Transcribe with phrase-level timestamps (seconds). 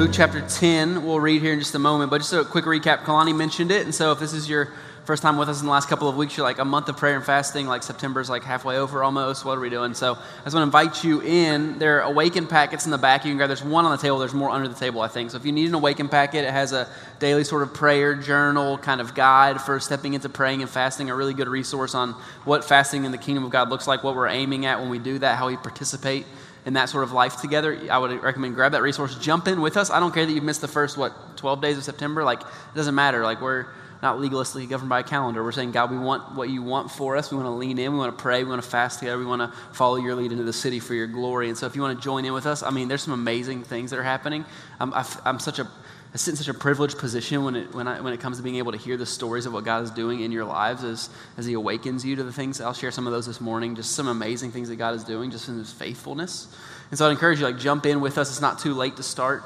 [0.00, 3.00] Luke chapter 10, we'll read here in just a moment, but just a quick recap.
[3.00, 4.72] Kalani mentioned it, and so if this is your
[5.04, 6.96] first time with us in the last couple of weeks, you're like a month of
[6.96, 9.44] prayer and fasting, like September's like halfway over almost.
[9.44, 9.92] What are we doing?
[9.92, 11.78] So I just want to invite you in.
[11.78, 13.26] There are awaken packets in the back.
[13.26, 13.50] You can grab.
[13.50, 14.18] There's one on the table.
[14.18, 15.32] There's more under the table, I think.
[15.32, 16.88] So if you need an awaken packet, it has a
[17.18, 21.10] daily sort of prayer journal kind of guide for stepping into praying and fasting.
[21.10, 22.12] A really good resource on
[22.46, 24.98] what fasting in the kingdom of God looks like, what we're aiming at when we
[24.98, 26.24] do that, how we participate
[26.66, 29.14] in that sort of life together, I would recommend grab that resource.
[29.16, 29.90] Jump in with us.
[29.90, 32.24] I don't care that you've missed the first, what, 12 days of September.
[32.24, 33.22] Like, it doesn't matter.
[33.24, 33.66] Like, we're
[34.02, 35.42] not legalistically governed by a calendar.
[35.42, 37.30] We're saying, God, we want what you want for us.
[37.30, 37.92] We want to lean in.
[37.92, 38.42] We want to pray.
[38.42, 39.18] We want to fast together.
[39.18, 41.48] We want to follow your lead into the city for your glory.
[41.48, 43.64] And so, if you want to join in with us, I mean, there's some amazing
[43.64, 44.44] things that are happening.
[44.78, 44.92] I'm,
[45.24, 45.68] I'm such a
[46.12, 48.42] I sit in such a privileged position when it, when, I, when it comes to
[48.42, 51.08] being able to hear the stories of what God is doing in your lives as,
[51.36, 52.60] as He awakens you to the things.
[52.60, 55.30] I'll share some of those this morning, just some amazing things that God is doing
[55.30, 56.52] just in His faithfulness.
[56.90, 58.28] And so I'd encourage you, like, jump in with us.
[58.30, 59.44] It's not too late to start.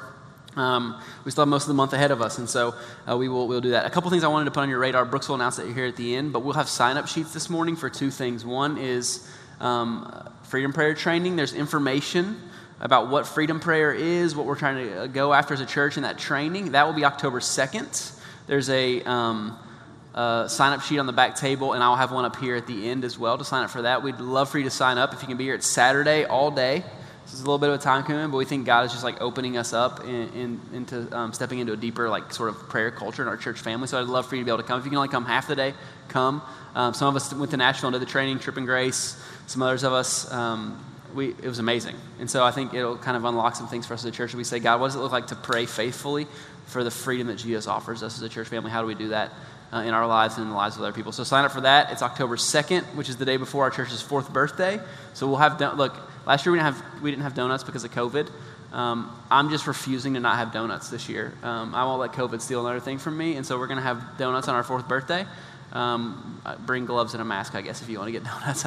[0.56, 2.74] Um, we still have most of the month ahead of us, and so
[3.10, 3.86] uh, we will we'll do that.
[3.86, 5.04] A couple things I wanted to put on your radar.
[5.04, 7.34] Brooks will announce that you're here at the end, but we'll have sign up sheets
[7.34, 8.44] this morning for two things.
[8.44, 9.28] One is
[9.60, 11.34] um, freedom prayer training.
[11.34, 12.40] There's information
[12.80, 15.96] about what freedom prayer is, what we're trying to uh, go after as a church
[15.96, 16.72] in that training.
[16.72, 18.20] That will be October 2nd.
[18.46, 19.58] There's a um,
[20.14, 22.88] sign up sheet on the back table, and I'll have one up here at the
[22.88, 24.02] end as well to sign up for that.
[24.02, 25.54] We'd love for you to sign up if you can be here.
[25.54, 26.84] It's Saturday all day.
[27.24, 29.02] This is a little bit of a time commitment, but we think God is just
[29.02, 32.68] like opening us up in, in, into um, stepping into a deeper like sort of
[32.68, 33.88] prayer culture in our church family.
[33.88, 34.78] So I'd love for you to be able to come.
[34.78, 35.72] If you can only come half the day,
[36.08, 36.42] come.
[36.74, 39.18] Um, some of us went to Nashville and did the training, Trip and Grace.
[39.46, 40.78] Some others of us, um,
[41.14, 41.96] we, it was amazing.
[42.18, 44.34] And so I think it'll kind of unlock some things for us as a church.
[44.34, 46.26] We say, God, what does it look like to pray faithfully
[46.66, 48.70] for the freedom that Jesus offers us as a church family?
[48.70, 49.32] How do we do that?
[49.72, 51.10] Uh, in our lives and in the lives of other people.
[51.10, 51.90] So sign up for that.
[51.90, 54.78] It's October 2nd, which is the day before our church's fourth birthday.
[55.14, 57.90] So we'll have, look, Last year we didn't have, we didn't have donuts because of
[57.92, 58.30] COVID.
[58.72, 61.34] Um, I'm just refusing to not have donuts this year.
[61.42, 63.84] Um, I won't let COVID steal another thing from me, and so we're going to
[63.84, 65.26] have donuts on our fourth birthday.
[65.72, 68.64] Um, bring gloves and a mask, I guess, if you want to get donuts.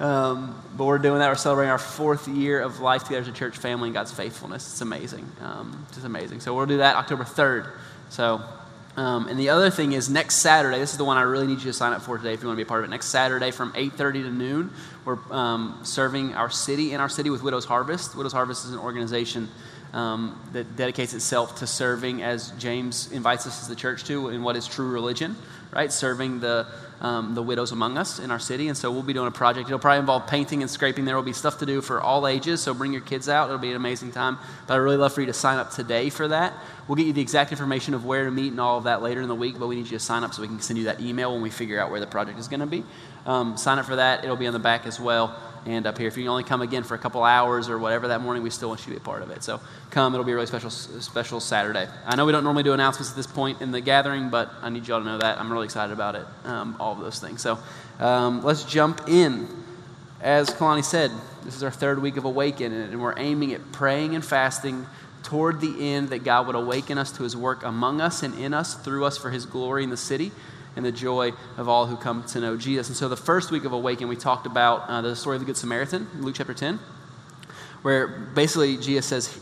[0.00, 1.28] Um, but we're doing that.
[1.28, 4.70] We're celebrating our fourth year of life together as a church family and God's faithfulness.
[4.70, 5.26] It's amazing.
[5.40, 6.40] Um, it's amazing.
[6.40, 7.70] So we'll do that October 3rd.
[8.10, 8.42] So
[8.96, 10.78] um, and the other thing is next Saturday.
[10.78, 12.48] This is the one I really need you to sign up for today if you
[12.48, 12.90] want to be a part of it.
[12.90, 14.70] Next Saturday from 8:30 to noon,
[15.04, 18.16] we're um, serving our city in our city with Widows Harvest.
[18.16, 19.50] Widows Harvest is an organization
[19.92, 24.42] um, that dedicates itself to serving, as James invites us as the church to, in
[24.42, 25.36] what is true religion,
[25.72, 25.92] right?
[25.92, 26.66] Serving the
[27.00, 28.68] um, the widows among us in our city.
[28.68, 29.68] And so we'll be doing a project.
[29.68, 31.04] It'll probably involve painting and scraping.
[31.04, 32.62] There will be stuff to do for all ages.
[32.62, 33.48] So bring your kids out.
[33.48, 34.38] It'll be an amazing time.
[34.66, 36.54] But I'd really love for you to sign up today for that.
[36.88, 39.20] We'll get you the exact information of where to meet and all of that later
[39.20, 39.58] in the week.
[39.58, 41.42] But we need you to sign up so we can send you that email when
[41.42, 42.84] we figure out where the project is going to be.
[43.26, 44.24] Um, sign up for that.
[44.24, 46.06] It'll be on the back as well and up here.
[46.06, 48.50] If you can only come again for a couple hours or whatever that morning, we
[48.50, 49.42] still want you to be a part of it.
[49.42, 49.60] So
[49.90, 50.14] come.
[50.14, 51.88] It'll be a really special, special Saturday.
[52.06, 54.70] I know we don't normally do announcements at this point in the gathering, but I
[54.70, 55.38] need y'all to know that.
[55.38, 57.42] I'm really excited about it, um, all of those things.
[57.42, 57.58] So
[57.98, 59.48] um, let's jump in.
[60.20, 61.10] As Kalani said,
[61.44, 64.86] this is our third week of Awaken, and we're aiming at praying and fasting
[65.22, 68.54] toward the end that God would awaken us to his work among us and in
[68.54, 70.30] us, through us for his glory in the city
[70.76, 72.88] and the joy of all who come to know Jesus.
[72.88, 75.46] And so the first week of Awaken, we talked about uh, the story of the
[75.46, 76.78] Good Samaritan, Luke chapter 10,
[77.82, 79.40] where basically Jesus says,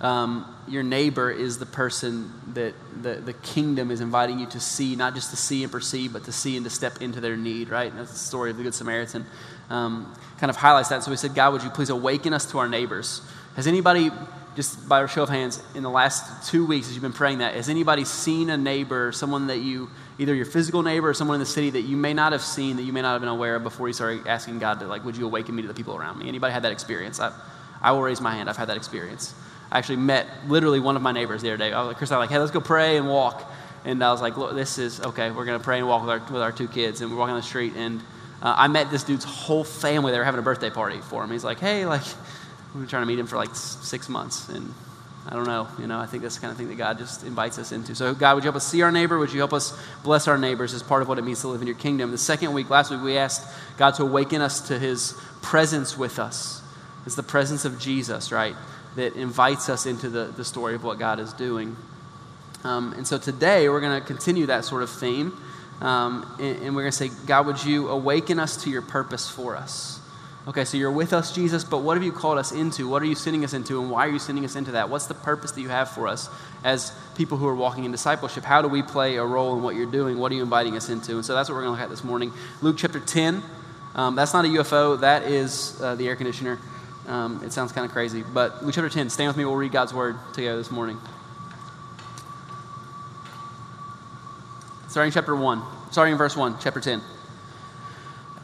[0.00, 4.96] um, your neighbor is the person that the, the kingdom is inviting you to see,
[4.96, 7.68] not just to see and perceive, but to see and to step into their need,
[7.68, 7.90] right?
[7.90, 9.24] And that's the story of the Good Samaritan.
[9.70, 11.02] Um, kind of highlights that.
[11.02, 13.22] So we said, God, would you please awaken us to our neighbors?
[13.56, 14.10] Has anybody,
[14.56, 17.38] just by a show of hands, in the last two weeks as you've been praying
[17.38, 21.36] that, has anybody seen a neighbor, someone that you either your physical neighbor or someone
[21.36, 23.28] in the city that you may not have seen, that you may not have been
[23.28, 25.74] aware of before you started asking God to, like, would you awaken me to the
[25.74, 26.28] people around me?
[26.28, 27.18] Anybody had that experience?
[27.18, 27.32] I,
[27.82, 28.48] I will raise my hand.
[28.48, 29.34] I've had that experience.
[29.70, 31.72] I actually met literally one of my neighbors the other day.
[31.72, 33.50] I was like, Chris, I was like, hey, let's go pray and walk.
[33.84, 35.30] And I was like, look, this is okay.
[35.30, 37.00] We're going to pray and walk with our, with our two kids.
[37.00, 37.74] And we're walking on the street.
[37.76, 38.00] And
[38.40, 40.12] uh, I met this dude's whole family.
[40.12, 41.30] They were having a birthday party for him.
[41.30, 42.04] He's like, hey, like,
[42.72, 44.48] we've been trying to meet him for like six months.
[44.48, 44.72] And
[45.26, 45.68] I don't know.
[45.78, 47.94] You know, I think that's the kind of thing that God just invites us into.
[47.94, 49.18] So, God, would you help us see our neighbor?
[49.18, 51.62] Would you help us bless our neighbors as part of what it means to live
[51.62, 52.10] in your kingdom?
[52.10, 53.46] The second week, last week, we asked
[53.78, 56.62] God to awaken us to his presence with us.
[57.06, 58.54] It's the presence of Jesus, right?
[58.96, 61.74] That invites us into the, the story of what God is doing.
[62.62, 65.32] Um, and so today, we're going to continue that sort of theme.
[65.80, 69.28] Um, and, and we're going to say, God, would you awaken us to your purpose
[69.28, 70.00] for us?
[70.46, 72.86] Okay, so you're with us, Jesus, but what have you called us into?
[72.86, 74.90] What are you sending us into, and why are you sending us into that?
[74.90, 76.28] What's the purpose that you have for us
[76.62, 78.44] as people who are walking in discipleship?
[78.44, 80.18] How do we play a role in what you're doing?
[80.18, 81.12] What are you inviting us into?
[81.12, 82.30] And so that's what we're going to look at this morning.
[82.60, 83.42] Luke chapter 10.
[83.94, 86.58] Um, that's not a UFO, that is uh, the air conditioner.
[87.06, 89.08] Um, it sounds kind of crazy, but Luke chapter 10.
[89.08, 90.98] Stand with me, we'll read God's word together this morning.
[94.88, 97.00] Starting chapter 1, starting in verse 1, chapter 10.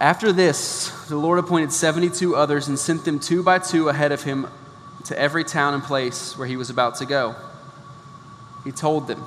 [0.01, 4.23] After this, the Lord appointed 72 others and sent them two by two ahead of
[4.23, 4.47] him
[5.05, 7.37] to every town and place where he was about to go.
[8.65, 9.23] He told them,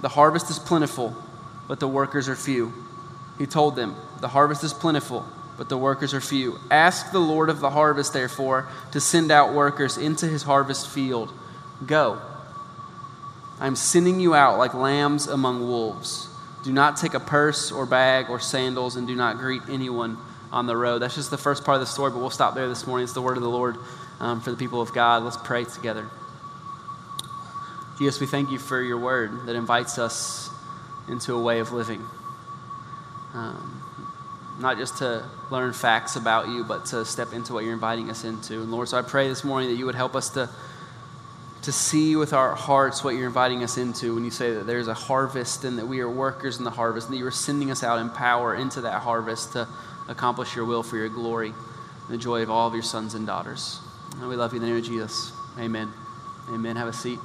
[0.00, 1.14] The harvest is plentiful,
[1.68, 2.72] but the workers are few.
[3.36, 5.26] He told them, The harvest is plentiful,
[5.58, 6.58] but the workers are few.
[6.70, 11.34] Ask the Lord of the harvest, therefore, to send out workers into his harvest field.
[11.84, 12.18] Go.
[13.60, 16.28] I am sending you out like lambs among wolves.
[16.64, 20.16] Do not take a purse or bag or sandals, and do not greet anyone
[20.52, 21.00] on the road.
[21.00, 23.04] That's just the first part of the story, but we'll stop there this morning.
[23.04, 23.76] It's the word of the Lord
[24.20, 25.24] um, for the people of God.
[25.24, 26.06] Let's pray together.
[27.98, 30.50] Jesus, we thank you for your word that invites us
[31.08, 32.04] into a way of living.
[33.34, 33.82] Um,
[34.60, 38.24] not just to learn facts about you, but to step into what you're inviting us
[38.24, 38.62] into.
[38.62, 40.48] And Lord, so I pray this morning that you would help us to,
[41.62, 44.88] to see with our hearts what you're inviting us into when you say that there's
[44.88, 47.70] a harvest and that we are workers in the harvest and that you are sending
[47.70, 49.68] us out in power into that harvest to
[50.08, 53.26] accomplish your will for your glory and the joy of all of your sons and
[53.26, 53.78] daughters.
[54.18, 55.32] And we love you in the name of Jesus.
[55.56, 55.92] Amen.
[56.48, 56.74] Amen.
[56.74, 57.20] Have a seat.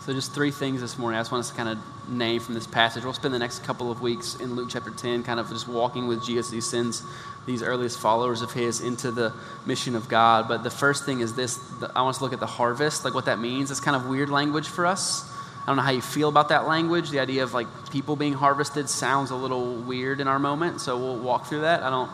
[0.00, 1.78] So, just three things this morning I just want us to kind of
[2.08, 3.04] name from this passage.
[3.04, 6.08] We'll spend the next couple of weeks in Luke chapter 10, kind of just walking
[6.08, 6.50] with Jesus.
[6.50, 7.02] He sends
[7.48, 9.32] these earliest followers of his into the
[9.66, 10.46] mission of God.
[10.46, 11.58] But the first thing is this
[11.96, 13.70] I want us to look at the harvest, like what that means.
[13.72, 15.28] It's kind of weird language for us.
[15.62, 17.10] I don't know how you feel about that language.
[17.10, 20.80] The idea of like people being harvested sounds a little weird in our moment.
[20.80, 21.82] So, we'll walk through that.
[21.82, 22.10] I don't,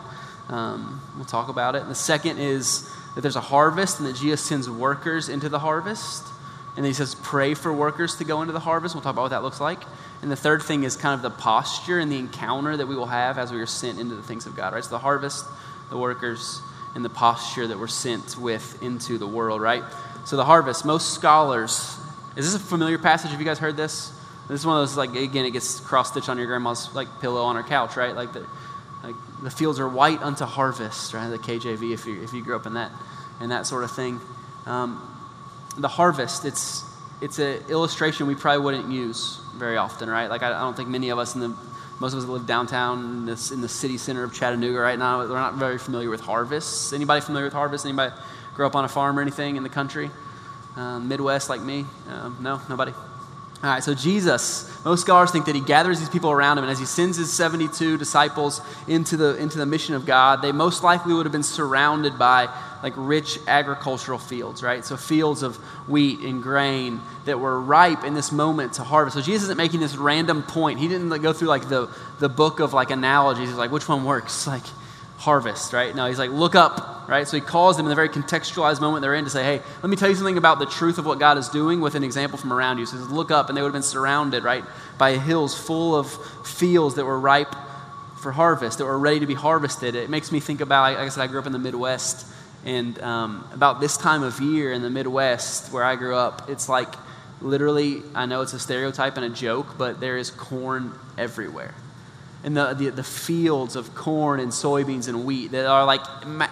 [0.49, 1.83] um, we'll talk about it.
[1.83, 5.59] And the second is that there's a harvest and that Jesus sends workers into the
[5.59, 6.23] harvest.
[6.77, 8.95] And he says, pray for workers to go into the harvest.
[8.95, 9.81] We'll talk about what that looks like.
[10.21, 13.05] And the third thing is kind of the posture and the encounter that we will
[13.05, 14.83] have as we are sent into the things of God, right?
[14.83, 15.45] So the harvest,
[15.89, 16.61] the workers,
[16.95, 19.83] and the posture that we're sent with into the world, right?
[20.25, 21.97] So the harvest, most scholars,
[22.35, 23.31] is this a familiar passage?
[23.31, 24.11] Have you guys heard this?
[24.47, 27.07] This is one of those, like, again, it gets cross stitched on your grandma's, like,
[27.21, 28.15] pillow on her couch, right?
[28.15, 28.45] Like, the,
[29.03, 31.29] like, the fields are white unto harvest, right?
[31.29, 32.91] The KJV, if you, if you grew up in that,
[33.39, 34.19] in that sort of thing.
[34.65, 35.14] Um,
[35.77, 36.83] the harvest, it's,
[37.21, 40.29] it's an illustration we probably wouldn't use very often, right?
[40.29, 41.55] Like, I, I don't think many of us in the,
[41.99, 45.19] most of us live downtown in, this, in the city center of Chattanooga right now,
[45.19, 46.91] we're not very familiar with harvests.
[46.93, 47.85] Anybody familiar with harvests?
[47.85, 48.13] Anybody
[48.53, 50.11] grow up on a farm or anything in the country?
[50.75, 51.85] Um, Midwest like me?
[52.09, 52.91] Um, no, nobody.
[52.91, 56.71] All right, so Jesus, most scholars think that he gathers these people around him, and
[56.71, 60.83] as he sends his 72 disciples into the, into the mission of God, they most
[60.83, 62.47] likely would have been surrounded by
[62.83, 64.83] like rich agricultural fields, right?
[64.85, 65.55] So fields of
[65.87, 69.15] wheat and grain that were ripe in this moment to harvest.
[69.15, 70.79] So Jesus isn't making this random point.
[70.79, 71.89] He didn't go through like the,
[72.19, 73.49] the book of like analogies.
[73.49, 74.47] He's like, which one works?
[74.55, 74.63] Like
[75.17, 75.95] harvest, right?
[75.95, 77.27] No, he's like, look up, right?
[77.27, 79.89] So he calls them in the very contextualized moment they're in to say, hey, let
[79.89, 82.37] me tell you something about the truth of what God is doing with an example
[82.37, 82.85] from around you.
[82.85, 84.63] So he says, look up, and they would have been surrounded, right,
[84.97, 86.11] by hills full of
[86.45, 87.55] fields that were ripe
[88.17, 89.95] for harvest, that were ready to be harvested.
[89.95, 92.27] It makes me think about, like I said, I grew up in the Midwest.
[92.65, 96.67] And um, about this time of year in the Midwest, where I grew up, it's
[96.67, 96.93] like
[97.39, 101.73] literally, I know it's a stereotype and a joke, but there is corn everywhere.
[102.43, 106.01] And the, the, the fields of corn and soybeans and wheat that are like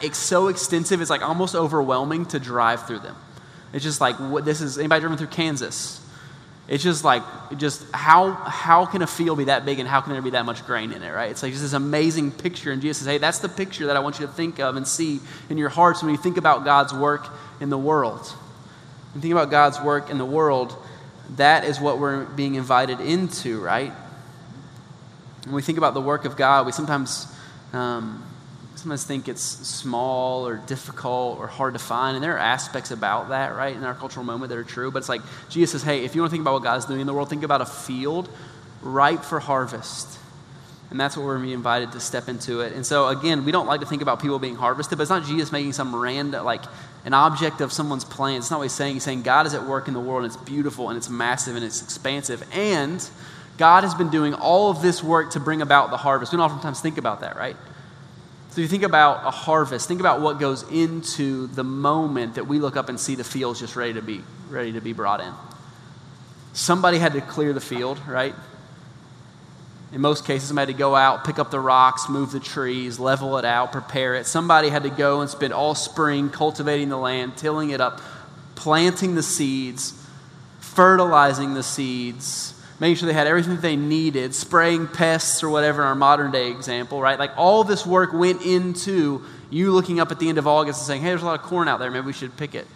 [0.02, 3.16] it's so extensive, it's like almost overwhelming to drive through them.
[3.74, 6.00] It's just like, what, this is anybody driven through Kansas?
[6.68, 7.24] It's just like,
[7.58, 10.46] just how, how can a field be that big and how can there be that
[10.46, 11.30] much grain in it, right?
[11.30, 12.72] It's like just this amazing picture.
[12.72, 14.88] And Jesus says, hey, that's the picture that I want you to think of and
[14.88, 17.28] see in your hearts when you think about God's work
[17.60, 18.22] in the world.
[18.22, 20.74] When you think about God's work in the world,
[21.36, 23.92] that is what we're being invited into, right?
[25.44, 27.28] When we think about the work of God, we sometimes
[27.74, 28.24] um,
[28.84, 32.16] sometimes think it's small or difficult or hard to find.
[32.16, 34.92] And there are aspects about that, right, in our cultural moment that are true.
[34.92, 37.02] But it's like Jesus says, hey, if you want to think about what God's doing
[37.02, 38.30] in the world, think about a field
[38.82, 40.20] ripe for harvest.
[40.92, 42.74] And that's what we're being invited to step into it.
[42.74, 45.26] And so, again, we don't like to think about people being harvested, but it's not
[45.26, 46.62] Jesus making some random, like
[47.06, 48.38] an object of someone's plan.
[48.38, 48.94] It's not what he's saying.
[48.96, 51.56] He's saying God is at work in the world, and it's beautiful, and it's massive,
[51.56, 52.44] and it's expansive.
[52.54, 53.04] And
[53.58, 56.32] God has been doing all of this work to bring about the harvest.
[56.32, 57.56] We don't oftentimes think about that, right?
[58.54, 62.60] So you think about a harvest, think about what goes into the moment that we
[62.60, 65.34] look up and see the fields just ready to be ready to be brought in.
[66.54, 68.36] Somebody had to clear the field, right?
[69.92, 73.00] In most cases, somebody had to go out, pick up the rocks, move the trees,
[73.00, 74.28] level it out, prepare it.
[74.28, 78.02] Somebody had to go and spend all spring cultivating the land, tilling it up,
[78.54, 80.00] planting the seeds,
[80.60, 85.88] fertilizing the seeds, making sure they had everything they needed, spraying pests or whatever in
[85.88, 87.20] our modern day example, right?
[87.20, 90.88] Like all this work went into you looking up at the end of August and
[90.88, 92.68] saying, hey, there's a lot of corn out there, maybe we should pick it.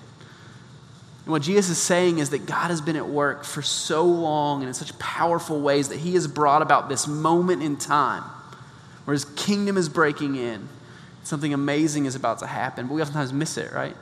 [1.26, 4.62] And what Jesus is saying is that God has been at work for so long
[4.62, 8.24] and in such powerful ways that he has brought about this moment in time
[9.04, 10.70] where his kingdom is breaking in.
[11.24, 13.96] Something amazing is about to happen, but we oftentimes miss it, right?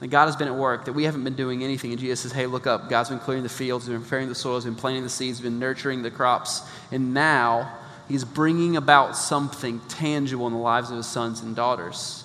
[0.00, 1.90] That God has been at work, that we haven't been doing anything.
[1.90, 2.90] And Jesus says, hey, look up.
[2.90, 6.02] God's been clearing the fields, been preparing the soils, been planting the seeds, been nurturing
[6.02, 6.62] the crops.
[6.92, 7.72] And now
[8.06, 12.24] He's bringing about something tangible in the lives of His sons and daughters.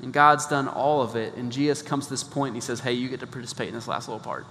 [0.00, 1.34] And God's done all of it.
[1.34, 3.74] And Jesus comes to this point and He says, hey, you get to participate in
[3.74, 4.46] this last little part.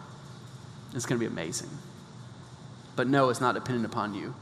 [0.93, 1.69] It's going to be amazing.
[2.95, 4.35] But no, it's not dependent upon you.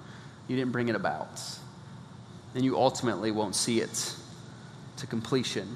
[0.48, 1.42] You didn't bring it about.
[2.54, 4.16] And you ultimately won't see it
[4.98, 5.76] to completion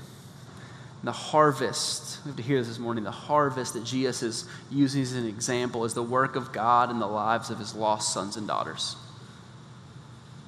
[1.04, 5.02] the harvest, we have to hear this this morning, the harvest that Jesus is using
[5.02, 8.36] as an example is the work of God in the lives of his lost sons
[8.36, 8.98] and daughters.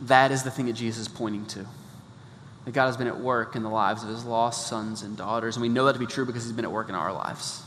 [0.02, 1.66] That is the thing that Jesus is pointing to.
[2.66, 5.56] That God has been at work in the lives of his lost sons and daughters.
[5.56, 7.64] And we know that to be true because he's been at work in our lives.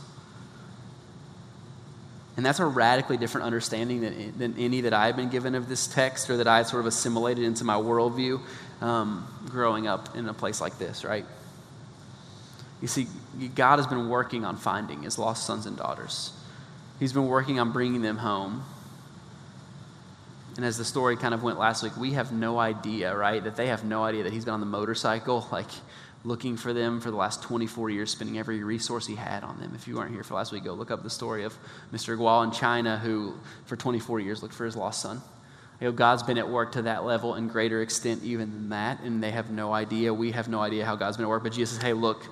[2.37, 5.87] And that's a radically different understanding than, than any that I've been given of this
[5.87, 8.41] text or that I sort of assimilated into my worldview
[8.81, 11.25] um, growing up in a place like this, right?
[12.85, 13.07] You see,
[13.55, 16.31] God has been working on finding his lost sons and daughters.
[16.99, 18.63] He's been working on bringing them home.
[20.55, 23.43] And as the story kind of went last week, we have no idea, right?
[23.43, 25.71] That they have no idea that he's been on the motorcycle, like
[26.23, 29.71] looking for them for the last 24 years, spending every resource he had on them.
[29.73, 31.57] If you weren't here for last week, go look up the story of
[31.91, 32.15] Mr.
[32.15, 33.33] Guo in China, who
[33.65, 35.23] for 24 years looked for his lost son.
[35.81, 38.99] You know, God's been at work to that level and greater extent even than that,
[38.99, 40.13] and they have no idea.
[40.13, 41.41] We have no idea how God's been at work.
[41.41, 42.27] But Jesus says, hey, look,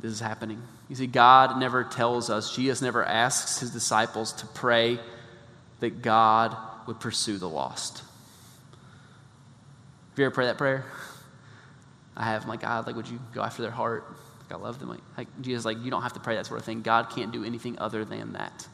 [0.00, 0.62] this is happening.
[0.88, 4.98] You see, God never tells us, Jesus never asks his disciples to pray
[5.80, 7.98] that God would pursue the lost.
[7.98, 10.84] Have you ever prayed that prayer?
[12.16, 12.42] I have.
[12.42, 14.04] I'm like, God, like, would you go after their heart?
[14.40, 14.88] Like, I love them.
[14.88, 16.82] Like, like Jesus, like, you don't have to pray that sort of thing.
[16.82, 18.66] God can't do anything other than that.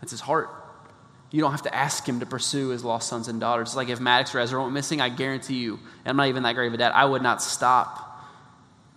[0.00, 0.48] That's his heart.
[1.30, 3.68] You don't have to ask him to pursue his lost sons and daughters.
[3.68, 6.42] It's like if Maddox or Ezra went missing, I guarantee you, and I'm not even
[6.44, 8.24] that great of a dad, I would not stop.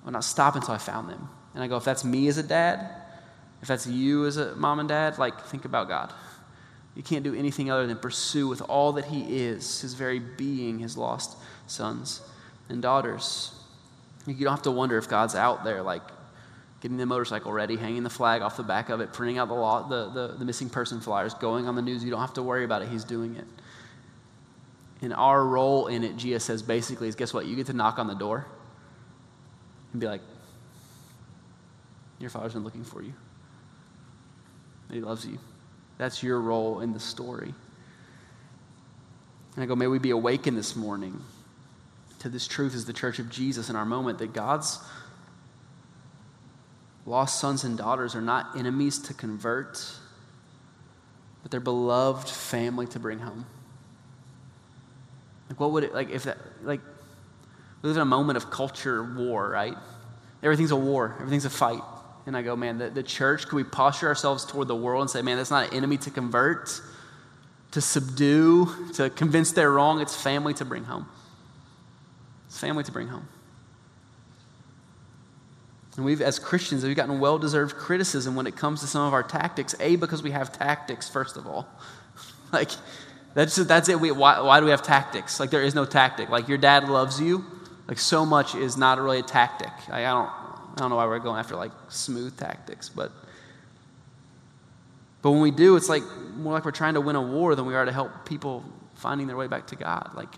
[0.01, 1.27] I would not stop until I found them.
[1.53, 2.89] And I go, if that's me as a dad,
[3.61, 6.13] if that's you as a mom and dad, like, think about God.
[6.95, 10.79] You can't do anything other than pursue with all that He is, His very being,
[10.79, 12.21] His lost sons
[12.69, 13.51] and daughters.
[14.27, 16.03] You don't have to wonder if God's out there, like
[16.81, 19.53] getting the motorcycle ready, hanging the flag off the back of it, printing out the,
[19.53, 22.03] law, the, the, the missing person flyers, going on the news.
[22.03, 22.89] You don't have to worry about it.
[22.89, 23.45] He's doing it.
[25.03, 27.45] And our role in it, Gia says basically, is guess what?
[27.45, 28.45] You get to knock on the door
[29.91, 30.21] and be like,
[32.21, 33.13] your Father's been looking for you.
[34.91, 35.39] He loves you.
[35.97, 37.53] That's your role in the story.
[39.55, 41.21] And I go, may we be awakened this morning
[42.19, 44.79] to this truth as the church of Jesus in our moment that God's
[47.05, 49.83] lost sons and daughters are not enemies to convert,
[51.41, 53.45] but they're beloved family to bring home.
[55.49, 56.81] Like, what would it, like, if that, like,
[57.81, 59.75] we live in a moment of culture war, right?
[60.43, 61.81] Everything's a war, everything's a fight.
[62.25, 65.09] And I go, man, the, the church, could we posture ourselves toward the world and
[65.09, 66.81] say, man, that's not an enemy to convert,
[67.71, 70.01] to subdue, to convince they're wrong.
[70.01, 71.07] It's family to bring home.
[72.47, 73.27] It's family to bring home.
[75.95, 79.13] And we've, as Christians, we've gotten well deserved criticism when it comes to some of
[79.13, 79.75] our tactics.
[79.79, 81.67] A, because we have tactics, first of all.
[82.53, 82.69] like,
[83.33, 83.99] that's, that's it.
[83.99, 85.39] We, why, why do we have tactics?
[85.39, 86.29] Like, there is no tactic.
[86.29, 87.45] Like, your dad loves you.
[87.87, 89.71] Like, so much is not really a tactic.
[89.89, 90.29] I, I don't,
[90.75, 93.11] I don't know why we're going after like smooth tactics, but
[95.21, 96.03] but when we do, it's like
[96.35, 98.63] more like we're trying to win a war than we are to help people
[98.95, 100.11] finding their way back to God.
[100.15, 100.33] Like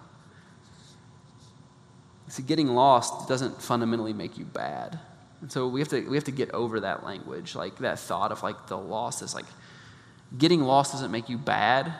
[2.28, 5.00] see, getting lost doesn't fundamentally make you bad.
[5.42, 8.32] And so we have to we have to get over that language, like that thought
[8.32, 9.46] of like the loss is like
[10.38, 11.94] getting lost doesn't make you bad.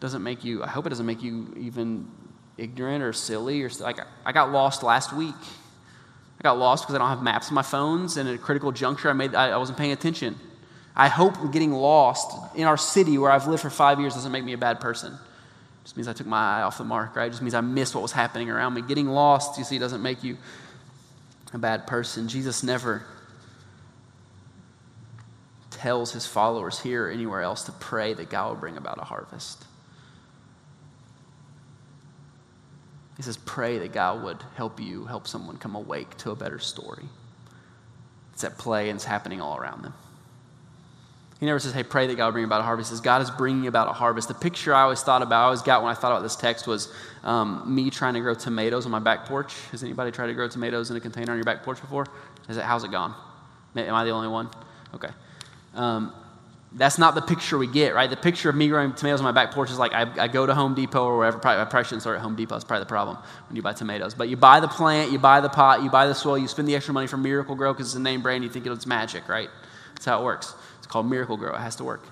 [0.00, 2.08] Doesn't make you I hope it doesn't make you even
[2.56, 5.34] ignorant or silly or like I got lost last week
[6.42, 8.72] I got lost because I don't have maps on my phones, and at a critical
[8.72, 10.34] juncture, I, made, I, I wasn't paying attention.
[10.96, 14.42] I hope getting lost in our city where I've lived for five years doesn't make
[14.42, 15.12] me a bad person.
[15.12, 17.26] It just means I took my eye off the mark, right?
[17.26, 18.82] It just means I missed what was happening around me.
[18.82, 20.36] Getting lost, you see, doesn't make you
[21.52, 22.26] a bad person.
[22.26, 23.04] Jesus never
[25.70, 29.04] tells his followers here or anywhere else to pray that God will bring about a
[29.04, 29.64] harvest.
[33.16, 36.58] He says, pray that God would help you, help someone come awake to a better
[36.58, 37.04] story.
[38.32, 39.94] It's at play and it's happening all around them.
[41.38, 42.90] He never says, hey, pray that God will bring about a harvest.
[42.90, 44.28] He says, God is bringing about a harvest.
[44.28, 46.68] The picture I always thought about, I always got when I thought about this text
[46.68, 46.92] was
[47.24, 49.52] um, me trying to grow tomatoes on my back porch.
[49.72, 52.06] Has anybody tried to grow tomatoes in a container on your back porch before?
[52.48, 53.14] Is it, how's it gone?
[53.74, 54.50] Am I the only one?
[54.94, 55.08] Okay.
[55.74, 56.12] Um,
[56.74, 58.08] that's not the picture we get, right?
[58.08, 60.46] The picture of me growing tomatoes on my back porch is like I, I go
[60.46, 61.38] to Home Depot or wherever.
[61.38, 62.54] Probably, I probably shouldn't start at Home Depot.
[62.54, 64.14] That's probably the problem when you buy tomatoes.
[64.14, 66.66] But you buy the plant, you buy the pot, you buy the soil, you spend
[66.66, 68.42] the extra money for Miracle-Gro because it's a name brand.
[68.42, 69.50] You think it's magic, right?
[69.94, 70.54] That's how it works.
[70.78, 71.54] It's called Miracle-Gro.
[71.54, 72.04] It has to work.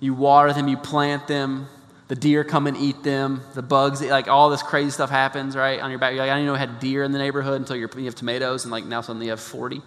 [0.00, 1.66] You water them, you plant them.
[2.08, 3.42] The deer come and eat them.
[3.54, 5.80] The bugs, like all this crazy stuff happens, right?
[5.80, 6.14] On your back.
[6.14, 8.64] You're like, I didn't know we had deer in the neighborhood until you have tomatoes,
[8.64, 9.82] and like now suddenly you have 40.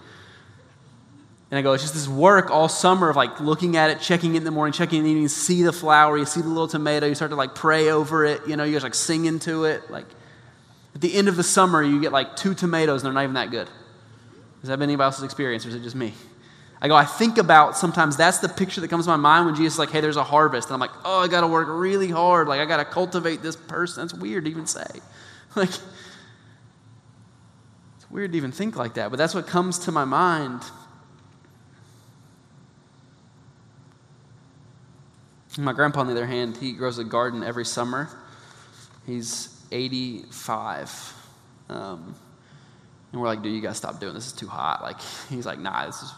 [1.54, 4.34] And I go, it's just this work all summer of like looking at it, checking
[4.34, 6.48] it in the morning, checking it in the evening, see the flower, you see the
[6.48, 9.26] little tomato, you start to like pray over it, you know, you guys like sing
[9.26, 9.88] into it.
[9.92, 10.08] Like
[10.96, 13.36] at the end of the summer, you get like two tomatoes and they're not even
[13.36, 13.70] that good.
[14.62, 16.16] Has that been anybody else's experience or is it just me?
[16.82, 19.54] I go, I think about sometimes that's the picture that comes to my mind when
[19.54, 20.70] Jesus is like, hey, there's a harvest.
[20.70, 22.48] And I'm like, oh, I got to work really hard.
[22.48, 24.02] Like, I got to cultivate this person.
[24.02, 24.88] That's weird to even say.
[25.56, 25.84] Like, it's
[28.10, 30.64] weird to even think like that, but that's what comes to my mind
[35.58, 38.10] My grandpa, on the other hand, he grows a garden every summer.
[39.06, 41.14] He's 85.
[41.70, 42.16] Um,
[43.12, 44.32] and we're like, dude, you gotta stop doing this.
[44.32, 44.82] It's too hot.
[44.82, 46.12] Like, he's like, nah, this is,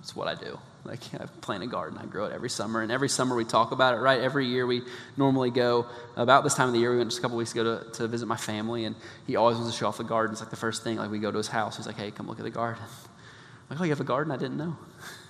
[0.00, 0.56] this is what I do.
[0.84, 2.80] Like, I plant a garden, I grow it every summer.
[2.80, 4.20] And every summer we talk about it, right?
[4.20, 4.82] Every year we
[5.16, 7.80] normally go, about this time of the year, we went just a couple weeks ago
[7.80, 8.84] to, to visit my family.
[8.84, 8.94] And
[9.26, 10.32] he always wants to show off the garden.
[10.32, 10.98] It's like the first thing.
[10.98, 11.76] Like, we go to his house.
[11.76, 12.80] He's like, hey, come look at the garden.
[12.84, 14.32] I'm like, oh, you have a garden?
[14.32, 14.76] I didn't know.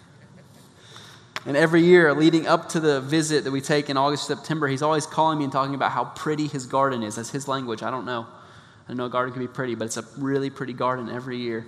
[1.46, 4.82] And every year leading up to the visit that we take in August, September, he's
[4.82, 7.14] always calling me and talking about how pretty his garden is.
[7.14, 7.84] That's his language.
[7.84, 8.26] I don't know.
[8.88, 11.64] I know a garden can be pretty, but it's a really pretty garden every year.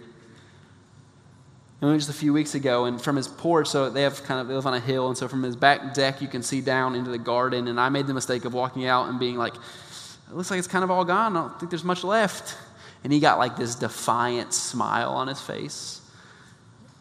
[1.80, 4.40] And we just a few weeks ago, and from his porch, so they have kind
[4.40, 6.60] of they live on a hill, and so from his back deck you can see
[6.60, 7.68] down into the garden.
[7.68, 10.66] And I made the mistake of walking out and being like, "It looks like it's
[10.66, 11.36] kind of all gone.
[11.36, 12.56] I don't think there's much left."
[13.04, 15.97] And he got like this defiant smile on his face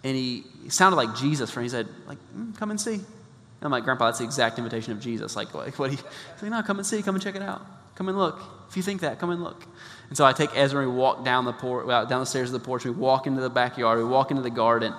[0.08, 1.66] and he, sounded like Jesus for him.
[1.66, 3.00] he said, like, mm, come and see.
[3.62, 5.36] I'm like, Grandpa, that's the exact invitation of Jesus.
[5.36, 7.66] Like, like what he, he's like, no, come and see, come and check it out.
[7.96, 8.40] Come and look.
[8.70, 9.66] If you think that, come and look.
[10.08, 12.54] And so I take Ezra and we walk down the porch, down the stairs of
[12.54, 12.86] the porch.
[12.86, 13.98] We walk into the backyard.
[13.98, 14.94] We walk into the garden,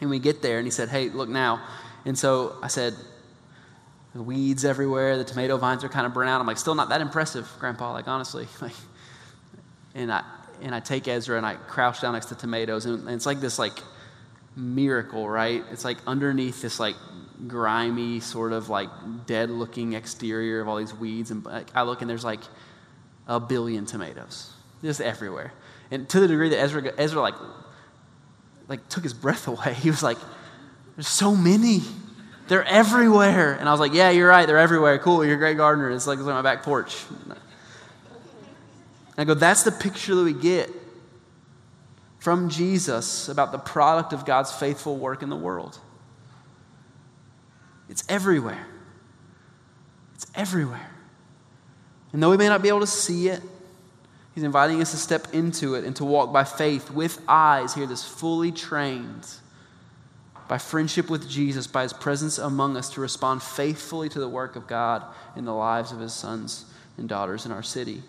[0.00, 0.58] and we get there.
[0.58, 1.62] And he said, "Hey, look now."
[2.04, 2.94] And so I said,
[4.14, 5.16] "The weeds everywhere.
[5.16, 7.92] The tomato vines are kind of brown." I'm like, "Still not that impressive, Grandpa.
[7.92, 8.74] Like honestly." Like,
[9.94, 10.22] and I
[10.60, 13.40] and I take Ezra and I crouch down next to tomatoes, and, and it's like
[13.40, 13.80] this like
[14.56, 15.62] miracle, right?
[15.70, 16.96] It's like underneath this like
[17.46, 18.88] grimy sort of like
[19.26, 22.40] dead looking exterior of all these weeds and I look and there's like
[23.26, 24.50] a billion tomatoes
[24.82, 25.52] just everywhere.
[25.90, 27.34] And to the degree that Ezra Ezra like
[28.68, 29.74] like took his breath away.
[29.74, 30.18] He was like
[30.96, 31.82] there's so many.
[32.48, 33.54] They're everywhere.
[33.54, 34.46] And I was like, "Yeah, you're right.
[34.46, 34.98] They're everywhere.
[34.98, 35.24] Cool.
[35.24, 35.90] You're a great gardener.
[35.90, 36.96] It's like it's on my back porch."
[37.28, 37.38] And
[39.18, 40.70] I go, "That's the picture that we get
[42.26, 45.78] from Jesus about the product of God's faithful work in the world.
[47.88, 48.66] It's everywhere.
[50.16, 50.90] It's everywhere.
[52.12, 53.40] And though we may not be able to see it,
[54.34, 57.86] He's inviting us to step into it and to walk by faith with eyes, here
[57.86, 59.28] that's fully trained
[60.48, 64.56] by friendship with Jesus, by His presence among us, to respond faithfully to the work
[64.56, 65.04] of God
[65.36, 66.64] in the lives of His sons
[66.98, 68.02] and daughters in our city.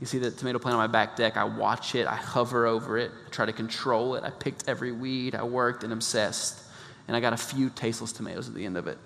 [0.00, 1.36] You see the tomato plant on my back deck.
[1.36, 4.24] I watch it, I hover over it, I try to control it.
[4.24, 6.62] I picked every weed, I worked and obsessed.
[7.06, 8.98] And I got a few tasteless tomatoes at the end of it.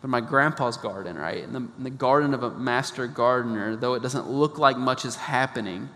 [0.00, 1.44] But my grandpa's garden, right?
[1.44, 5.04] In the, in the garden of a master gardener, though it doesn't look like much
[5.04, 5.88] is happening,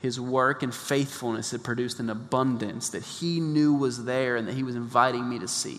[0.00, 4.54] his work and faithfulness had produced an abundance that he knew was there and that
[4.54, 5.78] he was inviting me to see.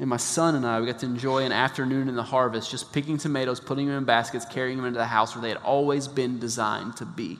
[0.00, 2.92] And my son and I, we got to enjoy an afternoon in the harvest, just
[2.92, 6.06] picking tomatoes, putting them in baskets, carrying them into the house where they had always
[6.06, 7.38] been designed to be.